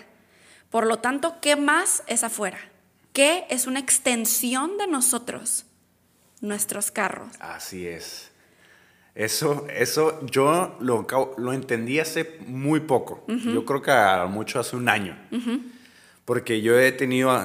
Por 0.70 0.86
lo 0.86 0.98
tanto, 0.98 1.36
¿qué 1.40 1.54
más 1.54 2.02
es 2.08 2.24
afuera? 2.24 2.58
que 3.18 3.46
es 3.50 3.66
una 3.66 3.80
extensión 3.80 4.78
de 4.78 4.86
nosotros, 4.86 5.66
nuestros 6.40 6.92
carros. 6.92 7.28
Así 7.40 7.84
es. 7.84 8.30
Eso, 9.16 9.66
eso 9.74 10.24
yo 10.26 10.76
lo, 10.78 11.04
lo 11.36 11.52
entendí 11.52 11.98
hace 11.98 12.38
muy 12.46 12.78
poco. 12.78 13.24
Yo 13.26 13.64
creo 13.64 13.82
que 13.82 13.90
a 13.90 14.26
mucho 14.26 14.60
hace 14.60 14.76
un 14.76 14.88
año. 14.88 15.18
Porque 16.24 16.62
yo 16.62 16.78
he 16.78 16.92
tenido 16.92 17.44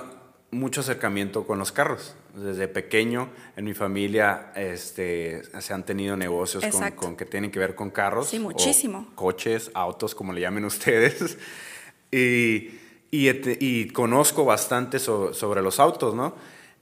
mucho 0.52 0.82
acercamiento 0.82 1.48
con 1.48 1.58
los 1.58 1.72
carros. 1.72 2.14
Desde 2.34 2.68
pequeño 2.68 3.30
en 3.56 3.66
mi 3.66 3.76
familia 3.76 4.52
este, 4.56 5.44
se 5.62 5.74
han 5.74 5.86
tenido 5.86 6.18
negocios 6.18 6.64
con, 6.96 7.16
que 7.16 7.26
tienen 7.26 7.52
que 7.52 7.60
ver 7.60 7.76
con 7.76 7.92
carros. 7.92 8.30
Sí, 8.30 8.40
muchísimo. 8.40 9.12
coches, 9.16 9.70
autos, 9.74 10.16
como 10.16 10.34
le 10.34 10.42
llamen 10.42 10.66
ustedes. 10.66 11.38
y 12.12 12.80
y, 13.16 13.90
conozco 13.90 14.44
bastante 14.44 14.98
sobre 14.98 15.62
los 15.62 15.80
autos, 15.80 16.16
¿no? 16.16 16.34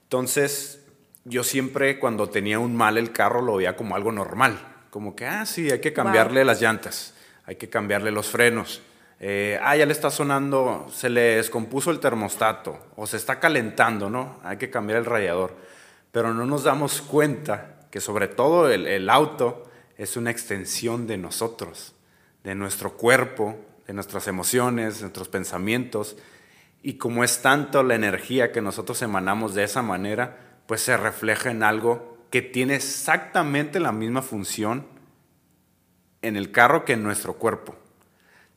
Entonces, 0.04 0.80
yo 1.26 1.44
siempre 1.44 2.00
cuando 2.00 2.30
tenía 2.30 2.58
un 2.58 2.74
mal 2.74 2.98
el 2.98 3.12
carro 3.12 3.42
lo 3.42 3.58
veía 3.58 3.76
como 3.76 3.98
algo 3.98 4.14
normal, 4.14 4.86
como 4.92 5.14
que, 5.14 5.26
ah, 5.26 5.46
sí, 5.46 5.70
hay 5.70 5.82
que 5.82 5.92
cambiarle 5.92 6.46
las 6.46 6.62
llantas, 6.62 7.16
hay 7.46 7.58
que 7.58 7.70
cambiarle 7.70 8.12
los 8.12 8.28
frenos. 8.28 8.82
Eh, 9.24 9.60
ah, 9.62 9.76
ya 9.76 9.86
le 9.86 9.92
está 9.92 10.10
sonando, 10.10 10.88
se 10.92 11.08
le 11.08 11.36
descompuso 11.36 11.92
el 11.92 12.00
termostato 12.00 12.80
o 12.96 13.06
se 13.06 13.18
está 13.18 13.40
calentando, 13.40 14.10
¿no? 14.10 14.40
Hay 14.44 14.58
que 14.58 14.72
cambiar 14.72 14.98
el 14.98 15.06
radiador. 15.06 15.56
Pero 16.12 16.34
no 16.34 16.48
nos 16.48 16.64
damos 16.64 17.04
cuenta 17.04 17.82
que 17.92 18.02
sobre 18.02 18.28
todo 18.28 18.72
el, 18.72 18.88
el 18.88 19.12
auto 19.12 19.70
es 19.96 20.18
una 20.18 20.32
extensión 20.32 21.06
de 21.06 21.20
nosotros, 21.20 21.94
de 22.44 22.56
nuestro 22.56 22.94
cuerpo, 22.94 23.56
de 23.86 23.94
nuestras 23.94 24.28
emociones, 24.28 24.96
de 24.96 25.02
nuestros 25.02 25.30
pensamientos. 25.30 26.18
Y 26.82 26.96
como 26.96 27.24
es 27.24 27.44
tanto 27.44 27.84
la 27.84 27.94
energía 27.94 28.52
que 28.52 28.62
nosotros 28.62 29.04
emanamos 29.04 29.54
de 29.54 29.66
esa 29.66 29.84
manera, 29.84 30.40
pues 30.66 30.82
se 30.82 30.98
refleja 30.98 31.52
en 31.52 31.62
algo 31.62 32.18
que 32.32 32.42
tiene 32.42 32.74
exactamente 32.74 33.80
la 33.80 33.92
misma 33.92 34.24
función 34.24 34.88
en 36.24 36.38
el 36.38 36.52
carro 36.52 36.86
que 36.86 36.94
en 36.94 37.04
nuestro 37.04 37.36
cuerpo. 37.36 37.76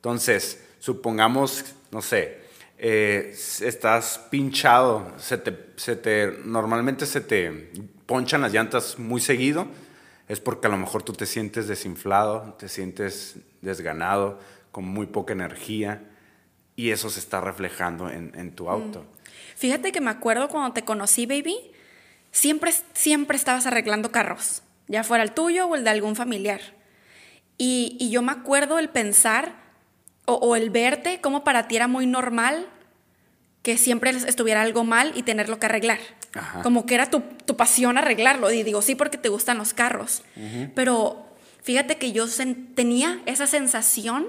Entonces, 0.04 0.62
supongamos, 0.80 1.64
no 1.90 2.02
sé, 2.02 2.42
eh, 2.76 3.34
estás 3.62 4.18
pinchado, 4.30 5.14
se 5.16 5.38
te, 5.38 5.70
se 5.76 5.96
te, 5.96 6.40
normalmente 6.44 7.06
se 7.06 7.22
te 7.22 7.70
ponchan 8.04 8.42
las 8.42 8.52
llantas 8.52 8.98
muy 8.98 9.22
seguido, 9.22 9.66
es 10.28 10.40
porque 10.40 10.66
a 10.66 10.70
lo 10.70 10.76
mejor 10.76 11.04
tú 11.04 11.14
te 11.14 11.24
sientes 11.24 11.68
desinflado, 11.68 12.54
te 12.58 12.68
sientes 12.68 13.36
desganado, 13.62 14.38
con 14.72 14.84
muy 14.84 15.06
poca 15.06 15.32
energía 15.32 16.02
y 16.76 16.90
eso 16.90 17.08
se 17.08 17.20
está 17.20 17.40
reflejando 17.40 18.10
en, 18.10 18.52
tu 18.54 18.68
auto. 18.68 19.00
Mm. 19.00 19.56
Fíjate 19.56 19.90
que 19.90 20.02
me 20.02 20.10
acuerdo 20.10 20.50
cuando 20.50 20.74
te 20.74 20.84
conocí, 20.84 21.24
baby, 21.24 21.56
siempre, 22.30 22.74
siempre 22.92 23.38
estabas 23.38 23.64
arreglando 23.64 24.12
carros, 24.12 24.60
ya 24.86 25.02
fuera 25.02 25.24
el 25.24 25.32
tuyo 25.32 25.66
o 25.66 25.74
el 25.76 25.82
de 25.82 25.88
algún 25.88 26.14
familiar. 26.14 26.60
Y, 27.56 28.10
yo 28.10 28.20
me 28.20 28.32
acuerdo 28.32 28.78
el 28.78 28.90
pensar 28.90 29.63
o, 30.26 30.56
el 30.56 30.70
verte 30.70 31.20
como 31.20 31.44
para 31.44 31.68
ti 31.68 31.76
era 31.76 31.88
muy 31.88 32.06
normal 32.06 32.66
que 33.62 33.78
siempre 33.78 34.10
estuviera 34.10 34.62
algo 34.62 34.84
mal 34.84 35.12
y 35.14 35.22
tenerlo 35.22 35.58
que 35.58 35.66
arreglar. 35.66 35.98
Como 36.62 36.84
que 36.86 36.94
era 36.94 37.10
tu, 37.10 37.22
pasión 37.56 37.96
arreglarlo. 37.96 38.50
Y 38.50 38.62
digo, 38.62 38.82
sí, 38.82 38.94
porque 38.94 39.18
te 39.18 39.28
gustan 39.28 39.58
los 39.58 39.72
carros. 39.72 40.22
Pero 40.74 41.26
fíjate 41.62 41.96
que 41.96 42.12
yo 42.12 42.26
tenía 42.74 43.22
esa 43.26 43.46
sensación 43.46 44.28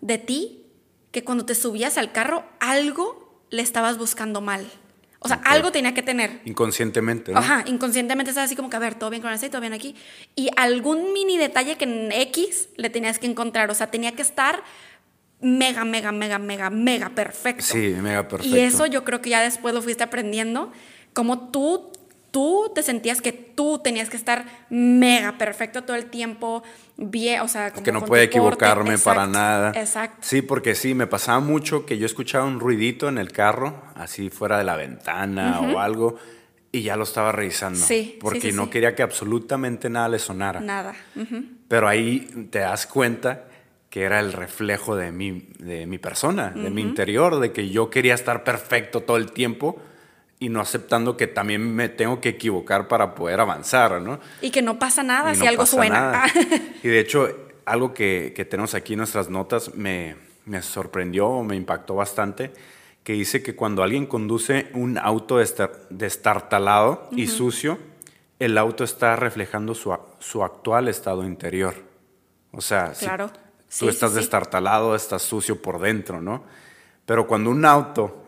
de 0.00 0.18
ti 0.18 0.66
que 1.10 1.24
cuando 1.24 1.46
te 1.46 1.54
subías 1.54 1.96
al 1.96 2.12
carro 2.12 2.44
algo 2.60 3.42
le 3.50 3.62
estabas 3.62 3.96
buscando 3.96 4.40
mal. 4.40 4.66
O 5.20 5.28
sea, 5.28 5.40
algo 5.44 5.72
tenía 5.72 5.94
que 5.94 6.02
tener. 6.02 6.40
Inconscientemente, 6.44 7.32
¿no? 7.32 7.38
Ajá, 7.38 7.64
inconscientemente 7.66 8.30
estás 8.30 8.44
así 8.44 8.54
como 8.54 8.70
que, 8.70 8.76
a 8.76 8.80
ver, 8.80 8.94
todo 8.94 9.10
bien 9.10 9.22
con 9.22 9.30
el 9.30 9.36
aceite, 9.36 9.52
todo 9.52 9.60
bien 9.60 9.72
aquí. 9.72 9.96
Y 10.36 10.50
algún 10.56 11.12
mini 11.12 11.38
detalle 11.38 11.76
que 11.76 11.84
en 11.84 12.12
X 12.12 12.68
le 12.76 12.90
tenías 12.90 13.18
que 13.18 13.26
encontrar. 13.26 13.70
O 13.70 13.74
sea, 13.74 13.90
tenía 13.90 14.12
que 14.12 14.22
estar 14.22 14.62
mega, 15.40 15.84
mega, 15.84 16.12
mega, 16.12 16.38
mega, 16.38 16.70
mega 16.70 17.10
perfecto. 17.10 17.62
Sí, 17.62 17.94
mega 18.00 18.26
perfecto. 18.28 18.56
Y 18.56 18.60
eso 18.60 18.86
yo 18.86 19.04
creo 19.04 19.20
que 19.20 19.30
ya 19.30 19.40
después 19.40 19.74
lo 19.74 19.82
fuiste 19.82 20.04
aprendiendo. 20.04 20.72
Como 21.12 21.48
tú 21.50 21.92
tú 22.36 22.70
te 22.74 22.82
sentías 22.82 23.22
que 23.22 23.32
tú 23.32 23.80
tenías 23.82 24.10
que 24.10 24.16
estar 24.18 24.44
mega 24.68 25.38
perfecto 25.38 25.84
todo 25.84 25.96
el 25.96 26.10
tiempo, 26.10 26.62
bien, 26.98 27.40
o 27.40 27.48
sea, 27.48 27.70
que 27.70 27.92
no 27.92 28.04
puede 28.04 28.24
equivocarme 28.24 28.98
para 28.98 29.26
nada. 29.26 29.72
Exacto. 29.74 30.18
Sí, 30.20 30.42
porque 30.42 30.74
sí, 30.74 30.92
me 30.92 31.06
pasaba 31.06 31.40
mucho 31.40 31.86
que 31.86 31.96
yo 31.96 32.04
escuchaba 32.04 32.44
un 32.44 32.60
ruidito 32.60 33.08
en 33.08 33.16
el 33.16 33.32
carro, 33.32 33.82
así 33.94 34.28
fuera 34.28 34.58
de 34.58 34.64
la 34.64 34.76
ventana 34.76 35.60
o 35.60 35.78
algo, 35.78 36.18
y 36.72 36.82
ya 36.82 36.96
lo 36.96 37.04
estaba 37.04 37.32
revisando. 37.32 37.78
Sí. 37.78 38.18
Porque 38.20 38.52
no 38.52 38.68
quería 38.68 38.94
que 38.94 39.02
absolutamente 39.02 39.88
nada 39.88 40.10
le 40.10 40.18
sonara. 40.18 40.60
Nada. 40.60 40.94
Pero 41.68 41.88
ahí 41.88 42.48
te 42.50 42.58
das 42.58 42.86
cuenta 42.86 43.46
que 43.90 44.02
era 44.02 44.20
el 44.20 44.32
reflejo 44.32 44.96
de 44.96 45.12
mi, 45.12 45.48
de 45.58 45.86
mi 45.86 45.98
persona, 45.98 46.50
de 46.50 46.70
mi 46.70 46.82
interior, 46.82 47.40
de 47.40 47.52
que 47.52 47.70
yo 47.70 47.88
quería 47.88 48.14
estar 48.14 48.44
perfecto 48.44 49.02
todo 49.02 49.16
el 49.16 49.32
tiempo 49.32 49.80
y 50.38 50.48
no 50.48 50.60
aceptando 50.60 51.16
que 51.16 51.26
también 51.26 51.74
me 51.74 51.88
tengo 51.88 52.20
que 52.20 52.30
equivocar 52.30 52.88
para 52.88 53.14
poder 53.14 53.40
avanzar, 53.40 54.00
¿no? 54.02 54.20
Y 54.42 54.50
que 54.50 54.60
no 54.60 54.78
pasa 54.78 55.02
nada 55.02 55.34
si 55.34 55.46
algo 55.46 55.64
suena. 55.64 56.26
y 56.82 56.88
de 56.88 57.00
hecho, 57.00 57.28
algo 57.64 57.94
que, 57.94 58.32
que, 58.36 58.44
tenemos 58.44 58.74
aquí 58.74 58.92
en 58.92 58.98
nuestras 58.98 59.30
notas 59.30 59.74
me, 59.74 60.16
me 60.44 60.62
sorprendió, 60.62 61.42
me 61.42 61.56
impactó 61.56 61.94
bastante, 61.94 62.52
que 63.02 63.12
dice 63.14 63.42
que 63.42 63.54
cuando 63.54 63.82
alguien 63.82 64.06
conduce 64.06 64.68
un 64.74 64.98
auto 64.98 65.38
destartalado 65.90 67.08
y 67.12 67.28
sucio, 67.28 67.78
el 68.38 68.58
auto 68.58 68.84
está 68.84 69.16
reflejando 69.16 69.74
su, 69.74 69.96
su 70.18 70.42
actual 70.42 70.88
estado 70.88 71.24
interior. 71.24 71.74
O 72.52 72.60
sea, 72.60 72.92
claro. 72.98 73.28
si 73.28 73.45
tú 73.78 73.88
estás 73.88 74.14
destartalado, 74.14 74.94
estás 74.94 75.22
sucio 75.22 75.60
por 75.60 75.80
dentro, 75.80 76.20
¿no? 76.20 76.44
Pero 77.04 77.26
cuando 77.26 77.50
un 77.50 77.64
auto 77.64 78.24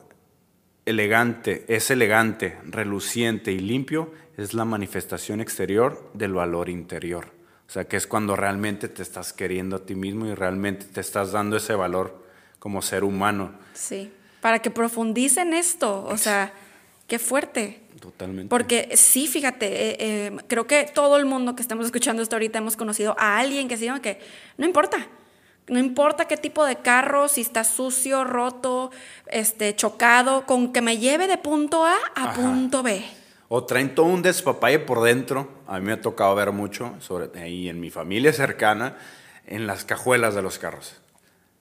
elegante, 0.84 1.64
es 1.68 1.90
elegante, 1.90 2.58
reluciente 2.64 3.52
y 3.52 3.58
limpio, 3.58 4.12
es 4.36 4.54
la 4.54 4.64
manifestación 4.64 5.40
exterior 5.40 6.10
del 6.14 6.32
valor 6.32 6.68
interior. 6.68 7.26
O 7.68 7.70
sea, 7.70 7.84
que 7.84 7.98
es 7.98 8.06
cuando 8.06 8.36
realmente 8.36 8.88
te 8.88 9.02
estás 9.02 9.34
queriendo 9.34 9.76
a 9.76 9.78
ti 9.80 9.94
mismo 9.94 10.26
y 10.26 10.34
realmente 10.34 10.86
te 10.86 11.00
estás 11.02 11.32
dando 11.32 11.56
ese 11.58 11.74
valor 11.74 12.24
como 12.58 12.80
ser 12.80 13.04
humano. 13.04 13.52
Sí. 13.74 14.12
para 14.40 14.60
que 14.60 14.70
profundicen 14.70 15.52
esto. 15.52 16.04
O 16.04 16.16
sea, 16.16 16.52
qué 17.08 17.18
fuerte. 17.18 17.82
Totalmente. 18.00 18.48
Porque 18.48 18.90
sí, 18.94 19.26
fíjate, 19.26 19.66
eh, 19.66 19.96
eh, 19.98 20.36
creo 20.46 20.66
que 20.68 20.84
todo 20.94 21.16
el 21.16 21.26
mundo 21.26 21.56
que 21.56 21.62
estamos 21.62 21.84
escuchando 21.84 22.22
esto 22.22 22.36
ahorita 22.36 22.58
hemos 22.58 22.76
conocido 22.76 23.16
a 23.18 23.38
alguien 23.38 23.66
que 23.66 23.76
se 23.76 23.86
llama 23.86 24.00
que 24.00 24.20
no 24.56 24.64
importa. 24.64 25.08
No 25.68 25.78
importa 25.78 26.26
qué 26.26 26.36
tipo 26.36 26.64
de 26.64 26.76
carro, 26.76 27.28
si 27.28 27.42
está 27.42 27.62
sucio, 27.64 28.24
roto, 28.24 28.90
este, 29.26 29.76
chocado, 29.76 30.46
con 30.46 30.72
que 30.72 30.80
me 30.80 30.98
lleve 30.98 31.26
de 31.26 31.38
punto 31.38 31.84
A 31.84 31.94
a 32.14 32.24
Ajá. 32.30 32.32
punto 32.34 32.82
B. 32.82 33.04
O 33.48 33.64
traen 33.64 33.94
todo 33.94 34.06
un 34.06 34.22
despapalle 34.22 34.78
por 34.78 35.02
dentro. 35.02 35.48
A 35.66 35.78
mí 35.78 35.86
me 35.86 35.92
ha 35.92 36.00
tocado 36.00 36.34
ver 36.34 36.52
mucho, 36.52 36.94
sobre 37.00 37.38
ahí 37.40 37.68
en 37.68 37.80
mi 37.80 37.90
familia 37.90 38.32
cercana, 38.32 38.96
en 39.46 39.66
las 39.66 39.84
cajuelas 39.84 40.34
de 40.34 40.42
los 40.42 40.58
carros. 40.58 40.96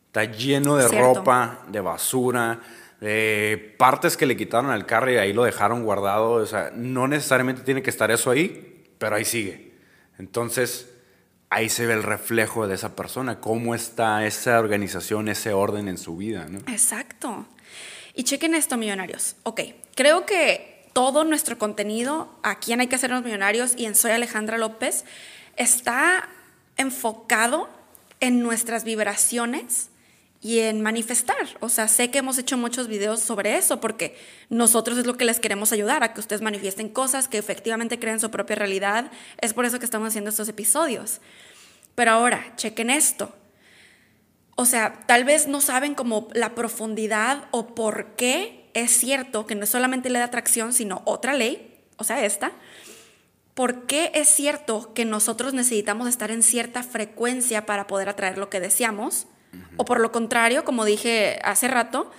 Está 0.07 0.25
lleno 0.25 0.77
de 0.77 0.87
Cierto. 0.87 1.13
ropa, 1.15 1.59
de 1.69 1.79
basura, 1.81 2.59
de 2.99 3.75
partes 3.77 4.17
que 4.17 4.25
le 4.25 4.35
quitaron 4.35 4.71
al 4.71 4.85
carro 4.85 5.11
y 5.11 5.17
ahí 5.17 5.31
lo 5.33 5.43
dejaron 5.43 5.83
guardado. 5.83 6.31
O 6.31 6.45
sea, 6.45 6.71
no 6.73 7.07
necesariamente 7.07 7.61
tiene 7.61 7.81
que 7.83 7.89
estar 7.89 8.09
eso 8.11 8.31
ahí, 8.31 8.85
pero 8.97 9.15
ahí 9.15 9.25
sigue. 9.25 9.73
Entonces, 10.17 10.89
ahí 11.49 11.69
se 11.69 11.85
ve 11.85 11.93
el 11.93 12.03
reflejo 12.03 12.67
de 12.67 12.75
esa 12.75 12.95
persona, 12.95 13.39
cómo 13.39 13.75
está 13.75 14.25
esa 14.25 14.59
organización, 14.59 15.29
ese 15.29 15.53
orden 15.53 15.87
en 15.87 15.97
su 15.97 16.17
vida. 16.17 16.47
¿no? 16.49 16.59
Exacto. 16.71 17.45
Y 18.13 18.23
chequen 18.23 18.55
esto, 18.55 18.77
millonarios. 18.77 19.35
Ok, 19.43 19.61
creo 19.95 20.25
que 20.25 20.89
todo 20.93 21.23
nuestro 21.23 21.57
contenido 21.57 22.35
aquí 22.41 22.73
en 22.73 22.81
Hay 22.81 22.87
que 22.87 22.95
hacernos 22.95 23.23
millonarios 23.23 23.73
y 23.77 23.85
en 23.85 23.95
Soy 23.95 24.11
Alejandra 24.11 24.57
López 24.57 25.05
está 25.55 26.27
enfocado 26.75 27.69
en 28.19 28.41
nuestras 28.41 28.83
vibraciones 28.83 29.89
y 30.41 30.59
en 30.59 30.81
manifestar. 30.81 31.57
O 31.59 31.69
sea, 31.69 31.87
sé 31.87 32.11
que 32.11 32.19
hemos 32.19 32.37
hecho 32.37 32.57
muchos 32.57 32.87
videos 32.87 33.21
sobre 33.21 33.57
eso 33.57 33.79
porque 33.79 34.17
nosotros 34.49 34.97
es 34.97 35.05
lo 35.05 35.17
que 35.17 35.25
les 35.25 35.39
queremos 35.39 35.71
ayudar 35.71 36.03
a 36.03 36.13
que 36.13 36.19
ustedes 36.19 36.41
manifiesten 36.41 36.89
cosas, 36.89 37.27
que 37.27 37.37
efectivamente 37.37 37.99
creen 37.99 38.19
su 38.19 38.29
propia 38.29 38.55
realidad. 38.55 39.11
Es 39.39 39.53
por 39.53 39.65
eso 39.65 39.79
que 39.79 39.85
estamos 39.85 40.09
haciendo 40.09 40.29
estos 40.29 40.49
episodios. 40.49 41.21
Pero 41.95 42.11
ahora, 42.11 42.53
chequen 42.55 42.89
esto. 42.89 43.33
O 44.55 44.65
sea, 44.65 44.99
tal 45.07 45.23
vez 45.23 45.47
no 45.47 45.61
saben 45.61 45.95
como 45.95 46.29
la 46.33 46.55
profundidad 46.55 47.45
o 47.51 47.75
por 47.75 48.15
qué 48.15 48.69
es 48.73 48.91
cierto 48.91 49.45
que 49.47 49.55
no 49.55 49.63
es 49.63 49.69
solamente 49.69 50.09
ley 50.09 50.19
de 50.19 50.25
atracción, 50.25 50.73
sino 50.73 51.01
otra 51.05 51.33
ley, 51.33 51.83
o 51.97 52.03
sea, 52.03 52.23
esta. 52.25 52.51
¿Por 53.53 53.87
qué 53.87 54.11
es 54.13 54.29
cierto 54.29 54.93
que 54.93 55.05
nosotros 55.05 55.53
necesitamos 55.53 56.07
estar 56.07 56.29
en 56.29 56.43
cierta 56.43 56.83
frecuencia 56.83 57.65
para 57.65 57.87
poder 57.87 58.09
atraer 58.09 58.37
lo 58.37 58.49
que 58.51 58.59
deseamos? 58.59 59.25
O 59.77 59.85
por 59.85 59.99
lo 59.99 60.11
contrario, 60.11 60.65
como 60.65 60.85
dije 60.85 61.39
hace 61.43 61.67
rato, 61.67 62.11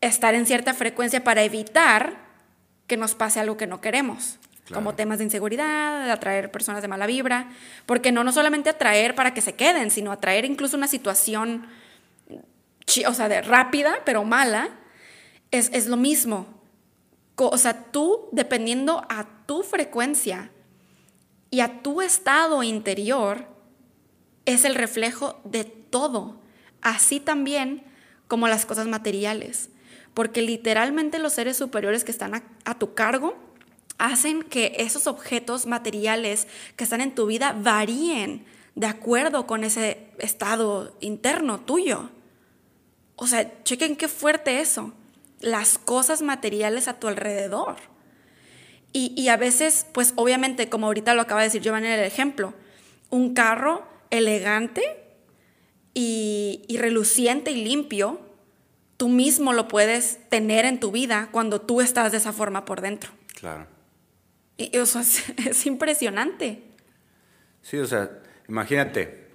estar 0.00 0.34
en 0.34 0.46
cierta 0.46 0.74
frecuencia 0.74 1.24
para 1.24 1.42
evitar 1.42 2.16
que 2.86 2.96
nos 2.96 3.14
pase 3.14 3.40
algo 3.40 3.56
que 3.56 3.66
no 3.66 3.80
queremos. 3.80 4.38
Claro. 4.64 4.80
Como 4.80 4.94
temas 4.94 5.18
de 5.18 5.24
inseguridad, 5.24 6.04
de 6.04 6.10
atraer 6.10 6.50
personas 6.50 6.82
de 6.82 6.88
mala 6.88 7.06
vibra. 7.06 7.50
Porque 7.86 8.12
no, 8.12 8.24
no 8.24 8.32
solamente 8.32 8.70
atraer 8.70 9.14
para 9.14 9.34
que 9.34 9.40
se 9.40 9.54
queden, 9.54 9.90
sino 9.90 10.12
atraer 10.12 10.44
incluso 10.44 10.76
una 10.76 10.88
situación, 10.88 11.66
o 13.06 13.14
sea, 13.14 13.28
de 13.28 13.42
rápida, 13.42 14.00
pero 14.04 14.24
mala, 14.24 14.70
es, 15.50 15.70
es 15.72 15.86
lo 15.86 15.96
mismo. 15.96 16.46
O 17.36 17.58
sea, 17.58 17.84
tú, 17.90 18.28
dependiendo 18.32 19.04
a 19.08 19.26
tu 19.46 19.62
frecuencia 19.62 20.50
y 21.50 21.60
a 21.60 21.82
tu 21.82 22.02
estado 22.02 22.62
interior, 22.62 23.46
es 24.44 24.64
el 24.64 24.74
reflejo 24.74 25.40
de 25.44 25.64
todo. 25.64 26.41
Así 26.82 27.20
también 27.20 27.84
como 28.28 28.48
las 28.48 28.66
cosas 28.66 28.86
materiales. 28.86 29.70
Porque 30.14 30.42
literalmente 30.42 31.18
los 31.18 31.32
seres 31.32 31.56
superiores 31.56 32.04
que 32.04 32.10
están 32.10 32.42
a, 32.64 32.78
tu 32.78 32.94
cargo 32.94 33.34
hacen 33.98 34.42
que 34.42 34.72
esos 34.78 35.06
objetos 35.06 35.66
materiales 35.66 36.46
que 36.76 36.84
están 36.84 37.00
en 37.00 37.14
tu 37.14 37.26
vida 37.26 37.56
varíen 37.58 38.44
de 38.74 38.86
acuerdo 38.86 39.46
con 39.46 39.64
ese 39.64 40.08
estado 40.18 40.96
interno 41.00 41.60
tuyo. 41.60 42.10
O 43.16 43.26
sea, 43.26 43.62
chequen 43.64 43.96
qué 43.96 44.08
fuerte 44.08 44.60
eso. 44.60 44.92
Las 45.40 45.78
cosas 45.78 46.22
materiales 46.22 46.88
a 46.88 46.98
tu 46.98 47.08
alrededor. 47.08 47.76
Y, 48.92 49.14
y 49.16 49.28
a 49.28 49.36
veces, 49.36 49.86
pues 49.92 50.12
obviamente, 50.16 50.68
como 50.68 50.86
ahorita 50.86 51.14
lo 51.14 51.22
acaba 51.22 51.40
de 51.40 51.48
decir 51.48 51.62
Giovanni 51.62 51.86
en 51.86 51.94
el 51.94 52.04
ejemplo, 52.04 52.54
un 53.08 53.34
carro 53.34 53.86
elegante 54.10 55.01
y, 55.94 56.64
y 56.68 56.78
reluciente 56.78 57.50
y 57.50 57.64
limpio, 57.64 58.20
tú 58.96 59.08
mismo 59.08 59.52
lo 59.52 59.68
puedes 59.68 60.18
tener 60.28 60.64
en 60.64 60.80
tu 60.80 60.90
vida 60.90 61.28
cuando 61.32 61.60
tú 61.60 61.80
estás 61.80 62.12
de 62.12 62.18
esa 62.18 62.32
forma 62.32 62.64
por 62.64 62.80
dentro. 62.80 63.10
Claro. 63.34 63.66
Y, 64.56 64.76
o 64.78 64.86
sea, 64.86 65.00
es, 65.02 65.24
es 65.38 65.66
impresionante. 65.66 66.62
Sí, 67.62 67.78
o 67.78 67.86
sea, 67.86 68.10
imagínate, 68.48 69.28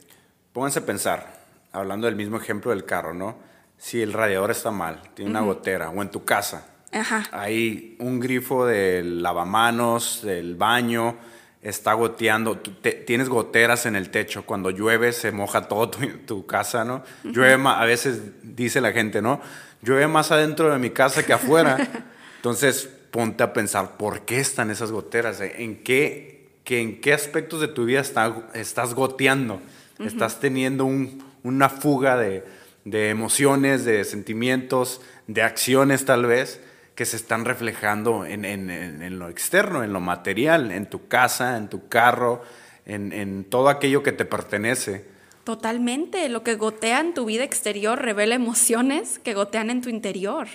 pónganse 0.54 0.80
a 0.80 0.86
pensar, 0.86 1.43
hablando 1.72 2.08
del 2.08 2.15
mismo 2.15 2.38
ejemplo 2.38 2.72
del 2.72 2.86
carro, 2.86 3.13
¿no? 3.13 3.38
Si 3.78 4.02
el 4.02 4.13
radiador 4.13 4.52
está 4.52 4.72
mal, 4.72 5.02
tiene 5.13 5.32
una 5.32 5.41
gotera, 5.41 5.89
o 5.89 6.02
en 6.02 6.10
tu 6.10 6.26
casa, 6.26 6.67
Ajá. 6.91 7.24
hay 7.32 7.96
un 8.00 8.20
grifo 8.20 8.65
del 8.65 9.22
lavamanos, 9.22 10.24
del 10.24 10.56
baño, 10.56 11.15
está 11.62 11.93
goteando, 11.93 12.58
tú 12.58 12.72
te- 12.82 12.91
tienes 12.93 13.30
goteras 13.30 13.86
en 13.86 13.96
el 13.96 14.10
techo, 14.10 14.46
cuando 14.46 14.70
llueve 14.70 15.12
se 15.12 15.32
moja 15.32 15.67
todo 15.67 15.89
tu, 15.89 16.00
tu 16.26 16.46
casa, 16.46 16.86
¿no? 16.86 17.04
Llueve 17.24 17.58
ma- 17.58 17.82
a 17.82 17.86
veces 17.86 18.22
dice 18.43 18.80
la 18.82 18.91
gente, 18.91 19.22
¿no? 19.22 19.41
Llueve 19.82 20.08
más 20.08 20.32
adentro 20.32 20.72
de 20.72 20.80
mi 20.80 20.89
casa 20.91 21.26
que 21.26 21.34
afuera. 21.34 21.78
Entonces, 22.38 22.89
ponte 23.12 23.43
a 23.43 23.54
pensar, 23.54 23.98
¿por 23.98 24.22
qué 24.22 24.39
están 24.39 24.70
esas 24.72 24.91
goteras? 24.91 25.41
¿En 25.41 25.84
qué, 25.84 26.50
que, 26.63 26.80
en 26.82 27.02
qué 27.02 27.13
aspectos 27.13 27.60
de 27.62 27.67
tu 27.67 27.86
vida 27.86 28.00
está- 28.02 28.50
estás 28.54 28.93
goteando? 28.93 29.62
Estás 30.00 30.39
teniendo 30.39 30.86
un- 30.86 31.24
una 31.43 31.70
fuga 31.70 32.17
de, 32.17 32.43
de 32.86 33.10
emociones, 33.10 33.84
de 33.84 34.04
sentimientos, 34.06 35.02
de 35.28 35.41
acciones 35.41 36.06
tal 36.06 36.26
vez, 36.26 36.62
que 36.98 37.06
se 37.06 37.16
están 37.16 37.46
reflejando 37.46 38.26
en, 38.26 38.44
en- 38.44 38.70
en- 38.72 39.02
en 39.04 39.20
lo 39.20 39.30
externo, 39.30 39.84
en 39.84 39.94
lo 39.94 40.00
material, 40.02 40.72
en 40.72 40.88
tu 40.90 41.08
casa, 41.08 41.56
en 41.56 41.70
tu 41.70 41.88
carro, 41.88 42.42
en, 42.86 43.14
en 43.14 43.46
todo 43.46 43.70
aquello 43.70 44.02
que 44.04 44.12
te 44.12 44.26
pertenece. 44.26 45.06
Totalmente. 45.44 46.28
Lo 46.28 46.44
que 46.44 46.56
gotea 46.56 47.00
en 47.00 47.14
tu 47.14 47.26
vida 47.26 47.44
exterior 47.44 48.02
revela 48.02 48.36
emociones 48.36 49.20
que 49.20 49.34
gotean 49.36 49.70
en 49.70 49.82
tu 49.82 49.90
interior. 49.90 50.48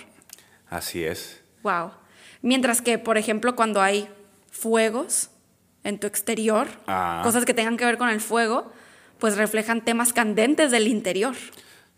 Así 0.69 1.03
es. 1.03 1.41
Wow. 1.63 1.91
Mientras 2.41 2.81
que, 2.81 2.97
por 2.99 3.17
ejemplo, 3.17 3.55
cuando 3.55 3.81
hay 3.81 4.09
fuegos 4.51 5.29
en 5.85 5.97
tu 5.99 6.07
exterior, 6.07 6.67
Ah. 6.87 7.21
cosas 7.23 7.45
que 7.45 7.53
tengan 7.53 7.77
que 7.77 7.85
ver 7.85 7.97
con 7.97 8.09
el 8.09 8.19
fuego, 8.21 8.71
pues 9.17 9.37
reflejan 9.37 9.79
temas 9.85 10.11
candentes 10.11 10.71
del 10.71 10.87
interior. 10.87 11.35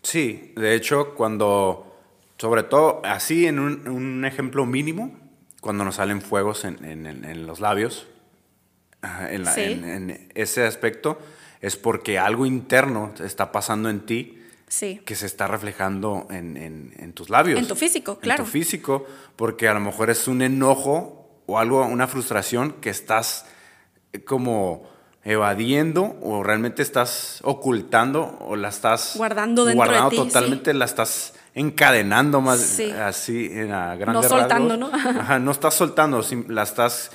Sí, 0.02 0.52
de 0.56 0.74
hecho, 0.74 1.14
cuando, 1.16 1.85
sobre 2.38 2.62
todo 2.62 3.00
así 3.04 3.46
en 3.46 3.58
un, 3.58 3.88
un 3.88 4.24
ejemplo 4.24 4.66
mínimo, 4.66 5.16
cuando 5.60 5.84
nos 5.84 5.96
salen 5.96 6.20
fuegos 6.22 6.64
en, 6.64 6.84
en- 6.84 7.06
en- 7.06 7.24
en 7.24 7.46
los 7.46 7.60
labios, 7.60 8.06
ajá, 9.02 9.32
en, 9.32 9.44
la- 9.44 9.52
Sí. 9.54 9.62
en- 9.62 9.84
en 10.10 10.28
ese 10.34 10.64
aspecto, 10.66 11.18
es 11.60 11.76
porque 11.76 12.18
algo 12.18 12.46
interno 12.46 13.12
está 13.24 13.50
pasando 13.52 13.88
en 13.88 14.00
ti 14.06 14.42
Sí. 14.68 15.00
que 15.04 15.14
se 15.14 15.26
está 15.26 15.46
reflejando 15.46 16.26
en, 16.30 16.56
en- 16.56 16.92
en 16.98 17.12
tus 17.12 17.30
labios. 17.30 17.58
En 17.58 17.66
tu 17.68 17.74
físico, 17.76 18.12
En 18.12 18.18
claro. 18.20 18.44
tu 18.44 18.50
físico, 18.50 19.06
porque 19.36 19.68
a 19.68 19.74
lo 19.74 19.80
mejor 19.80 20.10
es 20.10 20.28
un 20.28 20.42
enojo 20.42 21.40
o 21.46 21.58
algo, 21.58 21.84
una 21.86 22.06
frustración 22.08 22.72
que 22.80 22.90
estás 22.90 23.46
eh, 24.12 24.24
como 24.24 24.88
evadiendo 25.24 26.16
o 26.22 26.42
realmente 26.42 26.82
estás 26.82 27.40
ocultando 27.42 28.36
o 28.40 28.54
la 28.56 28.68
estás 28.68 29.14
Guardando 29.16 29.64
dentro 29.64 29.82
de 29.84 29.88
guardando 29.88 30.10
ti, 30.10 30.16
totalmente, 30.16 30.72
la 30.74 30.84
estás 30.84 31.34
encadenando 31.56 32.40
más 32.40 32.60
Sí. 32.60 32.90
así 32.92 33.46
en 33.52 33.72
a 33.72 33.96
grandes 33.96 34.22
No 34.30 34.38
soltando, 34.38 34.76
rasgos. 34.76 35.04
¿no? 35.04 35.20
Ajá, 35.20 35.38
no 35.40 35.50
estás 35.50 35.74
soltando, 35.74 36.24
la 36.48 36.62
estás 36.62 37.10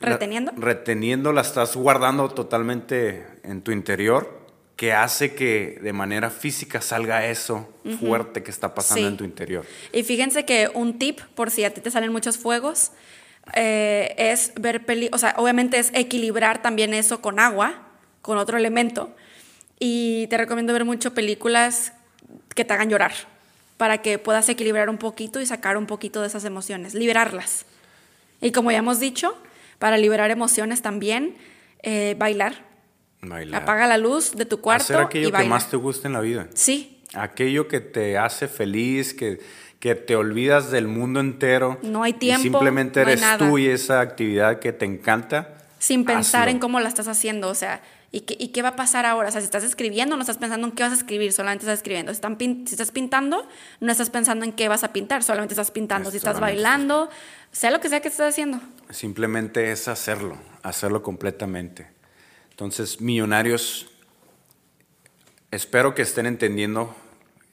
la- 0.00 0.08
¿Reteniendo? 0.10 0.52
reteniendo, 0.56 1.32
la 1.32 1.40
estás 1.42 1.76
guardando 1.76 2.28
totalmente 2.28 3.24
en 3.44 3.62
tu 3.62 3.70
interior, 3.70 4.38
que 4.76 4.92
hace 4.92 5.34
que 5.34 5.78
de 5.82 5.92
manera 5.92 6.30
física 6.30 6.80
salga 6.80 7.26
eso 7.26 7.68
fuerte 8.00 8.42
que 8.42 8.50
está 8.50 8.74
pasando 8.74 9.02
Sí. 9.02 9.06
en 9.08 9.16
tu 9.16 9.24
interior. 9.24 9.64
Y 9.92 10.02
fíjense 10.02 10.44
que 10.44 10.70
un 10.72 10.98
tip, 10.98 11.20
por 11.34 11.50
si 11.50 11.64
a 11.64 11.72
ti 11.72 11.80
te 11.80 11.90
salen 11.90 12.10
muchos 12.12 12.38
fuegos, 12.38 12.92
eh, 13.54 14.14
es 14.16 14.52
ver 14.58 14.84
peli, 14.84 15.10
o 15.12 15.18
sea, 15.18 15.34
obviamente 15.36 15.78
es 15.78 15.90
equilibrar 15.94 16.60
también 16.62 16.92
eso 16.94 17.20
con 17.20 17.38
agua, 17.38 17.74
con 18.22 18.36
otro 18.38 18.56
elemento. 18.56 19.14
Y 19.78 20.26
te 20.28 20.38
recomiendo 20.38 20.72
ver 20.72 20.84
mucho 20.84 21.14
películas 21.14 21.92
que 22.54 22.64
te 22.64 22.72
hagan 22.72 22.88
llorar, 22.90 23.12
para 23.80 24.02
que 24.02 24.18
puedas 24.18 24.46
equilibrar 24.50 24.90
un 24.90 24.98
poquito 24.98 25.40
y 25.40 25.46
sacar 25.46 25.78
un 25.78 25.86
poquito 25.86 26.20
de 26.20 26.26
esas 26.26 26.44
emociones, 26.44 26.92
liberarlas. 26.92 27.64
Y 28.42 28.52
como 28.52 28.70
ya 28.70 28.76
hemos 28.76 29.00
dicho, 29.00 29.34
para 29.78 29.96
liberar 29.96 30.30
emociones 30.30 30.82
también, 30.82 31.38
eh, 31.82 32.14
bailar. 32.18 32.66
Bailar. 33.22 33.62
Apaga 33.62 33.86
la 33.86 33.96
luz 33.96 34.36
de 34.36 34.44
tu 34.44 34.60
cuarto 34.60 34.84
Hacer 34.84 34.98
aquello 34.98 35.28
y 35.28 35.30
que 35.30 35.32
baila. 35.32 35.48
más 35.48 35.70
te 35.70 35.78
gusta 35.78 36.08
en 36.08 36.12
la 36.12 36.20
vida. 36.20 36.46
Sí, 36.52 37.02
Aquello 37.14 37.68
que 37.68 37.80
te 37.80 38.18
hace 38.18 38.48
feliz, 38.48 39.14
que, 39.14 39.40
que 39.78 39.94
te 39.94 40.14
olvidas 40.14 40.70
del 40.70 40.86
mundo 40.86 41.18
entero. 41.18 41.78
No 41.82 42.02
hay 42.02 42.10
y 42.12 42.16
tiempo, 42.16 42.42
simplemente 42.42 43.00
eres 43.00 43.22
tú 43.38 43.56
y 43.56 43.68
esa 43.68 44.02
actividad 44.02 44.58
que 44.58 44.74
te 44.74 44.84
encanta. 44.84 45.56
sin 45.78 46.04
pensar 46.04 46.42
hazlo. 46.42 46.50
en 46.50 46.58
cómo 46.58 46.80
la 46.80 46.88
estás 46.90 47.08
haciendo, 47.08 47.48
o 47.48 47.54
sea, 47.54 47.80
¿y 48.12 48.22
qué, 48.22 48.36
¿y 48.38 48.48
qué 48.48 48.62
va 48.62 48.70
a 48.70 48.76
pasar 48.76 49.06
ahora? 49.06 49.28
O 49.28 49.32
sea, 49.32 49.40
si 49.40 49.44
estás 49.44 49.64
escribiendo, 49.64 50.16
no 50.16 50.22
estás 50.22 50.38
pensando 50.38 50.66
en 50.66 50.72
qué 50.72 50.82
vas 50.82 50.92
a 50.92 50.96
escribir, 50.96 51.32
solamente 51.32 51.64
estás 51.64 51.78
escribiendo. 51.78 52.12
Si, 52.12 52.16
están 52.16 52.36
pin- 52.38 52.66
si 52.66 52.74
estás 52.74 52.90
pintando, 52.90 53.46
no 53.80 53.92
estás 53.92 54.10
pensando 54.10 54.44
en 54.44 54.52
qué 54.52 54.68
vas 54.68 54.84
a 54.84 54.92
pintar, 54.92 55.22
solamente 55.22 55.54
estás 55.54 55.70
pintando. 55.70 56.10
Si 56.10 56.16
estás 56.16 56.40
bailando, 56.40 57.08
sea 57.52 57.70
lo 57.70 57.80
que 57.80 57.88
sea 57.88 58.00
que 58.00 58.08
estés 58.08 58.26
haciendo. 58.26 58.60
Simplemente 58.90 59.70
es 59.72 59.88
hacerlo, 59.88 60.36
hacerlo 60.62 61.02
completamente. 61.02 61.88
Entonces, 62.50 63.00
millonarios, 63.00 63.88
espero 65.50 65.94
que 65.94 66.02
estén 66.02 66.26
entendiendo 66.26 66.94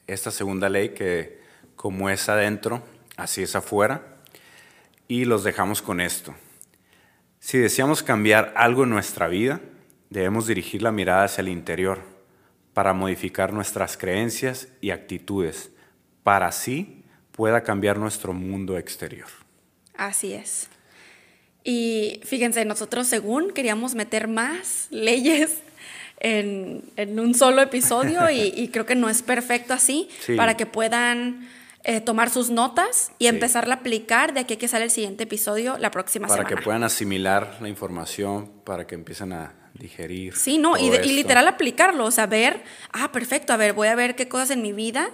esta 0.06 0.30
segunda 0.30 0.68
ley 0.68 0.90
que 0.90 1.40
como 1.76 2.10
es 2.10 2.28
adentro, 2.28 2.82
así 3.16 3.42
es 3.42 3.54
afuera. 3.54 4.16
Y 5.06 5.24
los 5.24 5.44
dejamos 5.44 5.80
con 5.80 6.00
esto. 6.00 6.34
Si 7.40 7.56
deseamos 7.56 8.02
cambiar 8.02 8.52
algo 8.56 8.84
en 8.84 8.90
nuestra 8.90 9.28
vida, 9.28 9.60
debemos 10.10 10.46
dirigir 10.46 10.82
la 10.82 10.92
mirada 10.92 11.24
hacia 11.24 11.42
el 11.42 11.48
interior 11.48 12.00
para 12.74 12.92
modificar 12.92 13.52
nuestras 13.52 13.96
creencias 13.96 14.68
y 14.80 14.90
actitudes, 14.90 15.70
para 16.22 16.46
así 16.48 17.02
pueda 17.32 17.62
cambiar 17.62 17.98
nuestro 17.98 18.32
mundo 18.32 18.78
exterior. 18.78 19.28
Así 19.96 20.32
es. 20.32 20.68
Y 21.64 22.20
fíjense, 22.24 22.64
nosotros 22.64 23.06
según 23.06 23.50
queríamos 23.52 23.94
meter 23.94 24.28
más 24.28 24.86
leyes 24.90 25.58
en, 26.20 26.82
en 26.96 27.18
un 27.20 27.34
solo 27.34 27.60
episodio 27.62 28.30
y, 28.30 28.40
y 28.56 28.68
creo 28.68 28.86
que 28.86 28.94
no 28.94 29.08
es 29.08 29.22
perfecto 29.22 29.74
así 29.74 30.08
Sí. 30.20 30.36
para 30.36 30.56
que 30.56 30.66
puedan 30.66 31.48
eh, 31.84 32.00
tomar 32.00 32.30
sus 32.30 32.50
notas 32.50 33.12
y 33.18 33.24
Sí. 33.24 33.28
empezarla 33.28 33.74
a 33.74 33.78
aplicar 33.78 34.34
de 34.34 34.40
aquí 34.40 34.54
a 34.54 34.58
que 34.58 34.68
sale 34.68 34.84
el 34.84 34.90
siguiente 34.90 35.24
episodio 35.24 35.78
la 35.78 35.90
próxima 35.90 36.26
para 36.28 36.42
semana. 36.42 36.56
que 36.56 36.62
puedan 36.64 36.82
asimilar 36.84 37.58
la 37.60 37.68
información, 37.68 38.50
para 38.64 38.86
que 38.86 38.94
empiecen 38.94 39.32
a 39.32 39.54
digerir. 39.78 40.36
Sí, 40.36 40.58
no, 40.58 40.76
y, 40.76 40.90
de- 40.90 41.06
y 41.06 41.12
literal 41.12 41.46
aplicarlo, 41.48 42.04
o 42.06 42.10
sea, 42.10 42.26
ver, 42.26 42.62
ah, 42.92 43.12
perfecto, 43.12 43.52
a 43.52 43.56
ver, 43.56 43.72
voy 43.72 43.88
a 43.88 43.94
ver 43.94 44.16
qué 44.16 44.28
cosas 44.28 44.50
en 44.50 44.62
mi 44.62 44.72
vida 44.72 45.10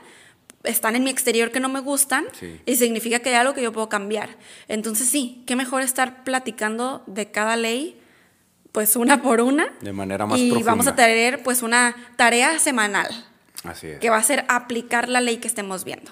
están 0.62 0.96
en 0.96 1.05
mi 1.05 1.11
exterior 1.11 1.50
que 1.50 1.61
no 1.61 1.68
me 1.68 1.81
gustan 1.81 2.24
Sí. 2.40 2.59
y 2.64 2.77
significa 2.77 3.18
que 3.18 3.29
hay 3.29 3.35
algo 3.35 3.53
que 3.53 3.61
yo 3.62 3.72
puedo 3.72 3.90
cambiar. 3.90 4.31
Entonces 4.68 5.07
sí, 5.09 5.42
qué 5.46 5.57
mejor 5.57 5.83
estar 5.83 6.24
platicando 6.24 7.03
de 7.07 7.31
cada 7.31 7.57
ley, 7.57 8.00
pues 8.72 8.96
una 8.96 9.20
por 9.22 9.42
una. 9.42 9.72
De 9.83 9.92
manera 9.92 10.24
más 10.24 10.38
Y 10.38 10.48
profunda. 10.48 10.70
vamos 10.72 10.87
a 10.87 10.96
tener 10.96 11.42
pues 11.42 11.62
una 11.62 11.94
tarea 12.16 12.59
semanal 12.59 13.09
Así 13.62 13.88
es. 13.88 13.98
que 14.00 14.09
va 14.09 14.16
a 14.16 14.22
ser 14.22 14.46
aplicar 14.48 15.11
la 15.11 15.20
ley 15.20 15.37
que 15.37 15.48
estemos 15.48 15.85
viendo. 15.85 16.11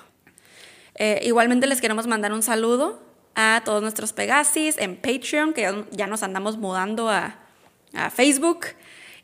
Eh, 0.96 1.20
igualmente 1.24 1.66
les 1.66 1.80
queremos 1.80 2.06
mandar 2.06 2.32
un 2.34 2.42
saludo 2.42 3.02
a 3.34 3.62
todos 3.64 3.80
nuestros 3.80 4.12
Pegasis 4.12 4.76
en 4.76 4.96
Patreon, 4.96 5.54
que 5.54 5.86
ya 5.92 6.06
nos 6.06 6.22
andamos 6.22 6.58
mudando 6.58 7.08
a, 7.08 7.38
a 7.94 8.10
Facebook 8.10 8.66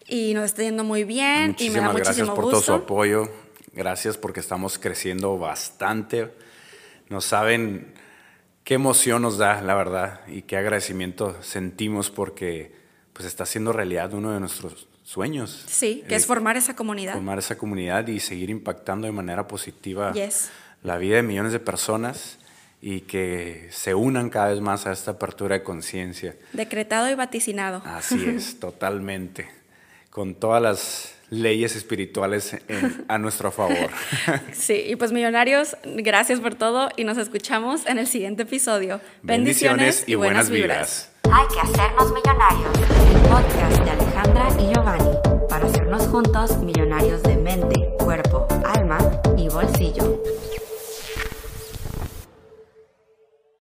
y 0.07 0.35
nos 0.35 0.47
está 0.47 0.63
yendo 0.63 0.85
muy 0.85 1.05
bien 1.05 1.57
y 1.59 1.71
me 1.71 1.81
da 1.81 1.89
Muchísimas 1.91 1.95
gracias 1.95 2.17
muchísimo 2.17 2.35
por 2.35 2.45
gusto. 2.45 2.59
todo 2.61 2.65
su 2.67 2.73
apoyo. 2.73 3.29
Gracias 3.73 4.17
porque 4.17 4.41
estamos 4.41 4.79
creciendo 4.79 5.39
bastante. 5.39 6.33
No 7.09 7.21
saben 7.21 7.95
qué 8.65 8.75
emoción 8.75 9.23
nos 9.23 9.39
da, 9.39 9.61
la 9.63 9.75
verdad, 9.75 10.21
y 10.29 10.43
qué 10.43 10.57
agradecimiento 10.57 11.37
sentimos 11.43 12.11
porque 12.11 12.73
pues 13.13 13.27
está 13.27 13.45
haciendo 13.45 13.73
realidad 13.73 14.13
uno 14.15 14.33
de 14.33 14.41
nuestros 14.41 14.89
sueños. 15.05 15.65
Sí, 15.69 16.05
que 16.09 16.15
es 16.17 16.27
formar 16.27 16.57
esa 16.57 16.77
comunidad. 16.77 17.15
formar 17.15 17.39
esa 17.39 17.57
comunidad 17.57 18.07
y 18.09 18.21
seguir 18.21 18.51
impactando 18.51 19.07
de 19.07 19.13
manera 19.13 19.47
positiva 19.49 20.13
Yes. 20.13 20.51
la 20.83 20.99
vida 20.99 21.17
de 21.17 21.23
millones 21.23 21.53
de 21.53 21.61
personas 21.61 22.39
y 22.81 23.01
que 23.03 23.69
se 23.73 23.95
unan 23.95 24.31
cada 24.31 24.49
vez 24.53 24.61
más 24.61 24.87
a 24.87 24.93
esta 24.93 25.13
apertura 25.13 25.57
de 25.57 25.63
conciencia. 25.65 26.37
Decretado 26.53 27.11
y 27.11 27.15
vaticinado. 27.15 27.83
Así 27.85 28.25
es, 28.27 28.59
totalmente. 28.61 29.49
Con 30.11 30.35
todas 30.35 30.63
las 30.63 31.15
leyes 31.31 31.77
espirituales 31.77 32.57
en- 32.69 33.05
a 33.09 33.19
nuestro 33.19 33.51
favor. 33.53 33.91
Sí, 34.53 34.85
y 34.87 34.97
pues 34.97 35.13
millonarios, 35.13 35.77
gracias 35.85 36.41
por 36.41 36.55
todo 36.55 36.89
y 36.97 37.05
nos 37.05 37.19
escuchamos 37.19 37.87
en 37.87 37.99
el 37.99 38.07
siguiente 38.07 38.45
episodio. 38.45 39.01
Bendiciones 39.23 40.05
y 40.07 40.15
buenas 40.15 40.49
vibras. 40.51 41.11
Hay 41.31 41.47
que 41.53 41.61
hacernos 41.61 42.13
millonarios. 42.13 42.71
El 43.15 43.21
podcast 43.29 43.85
de 43.85 43.91
Alejandra 43.91 44.49
y 44.59 44.73
Giovanni 44.73 45.17
para 45.49 45.67
hacernos 45.67 46.07
juntos 46.09 46.57
millonarios 46.59 47.23
de 47.23 47.37
mente, 47.37 47.89
cuerpo, 47.99 48.47
alma 48.65 48.99
y 49.37 49.49
bolsillo. 49.49 50.23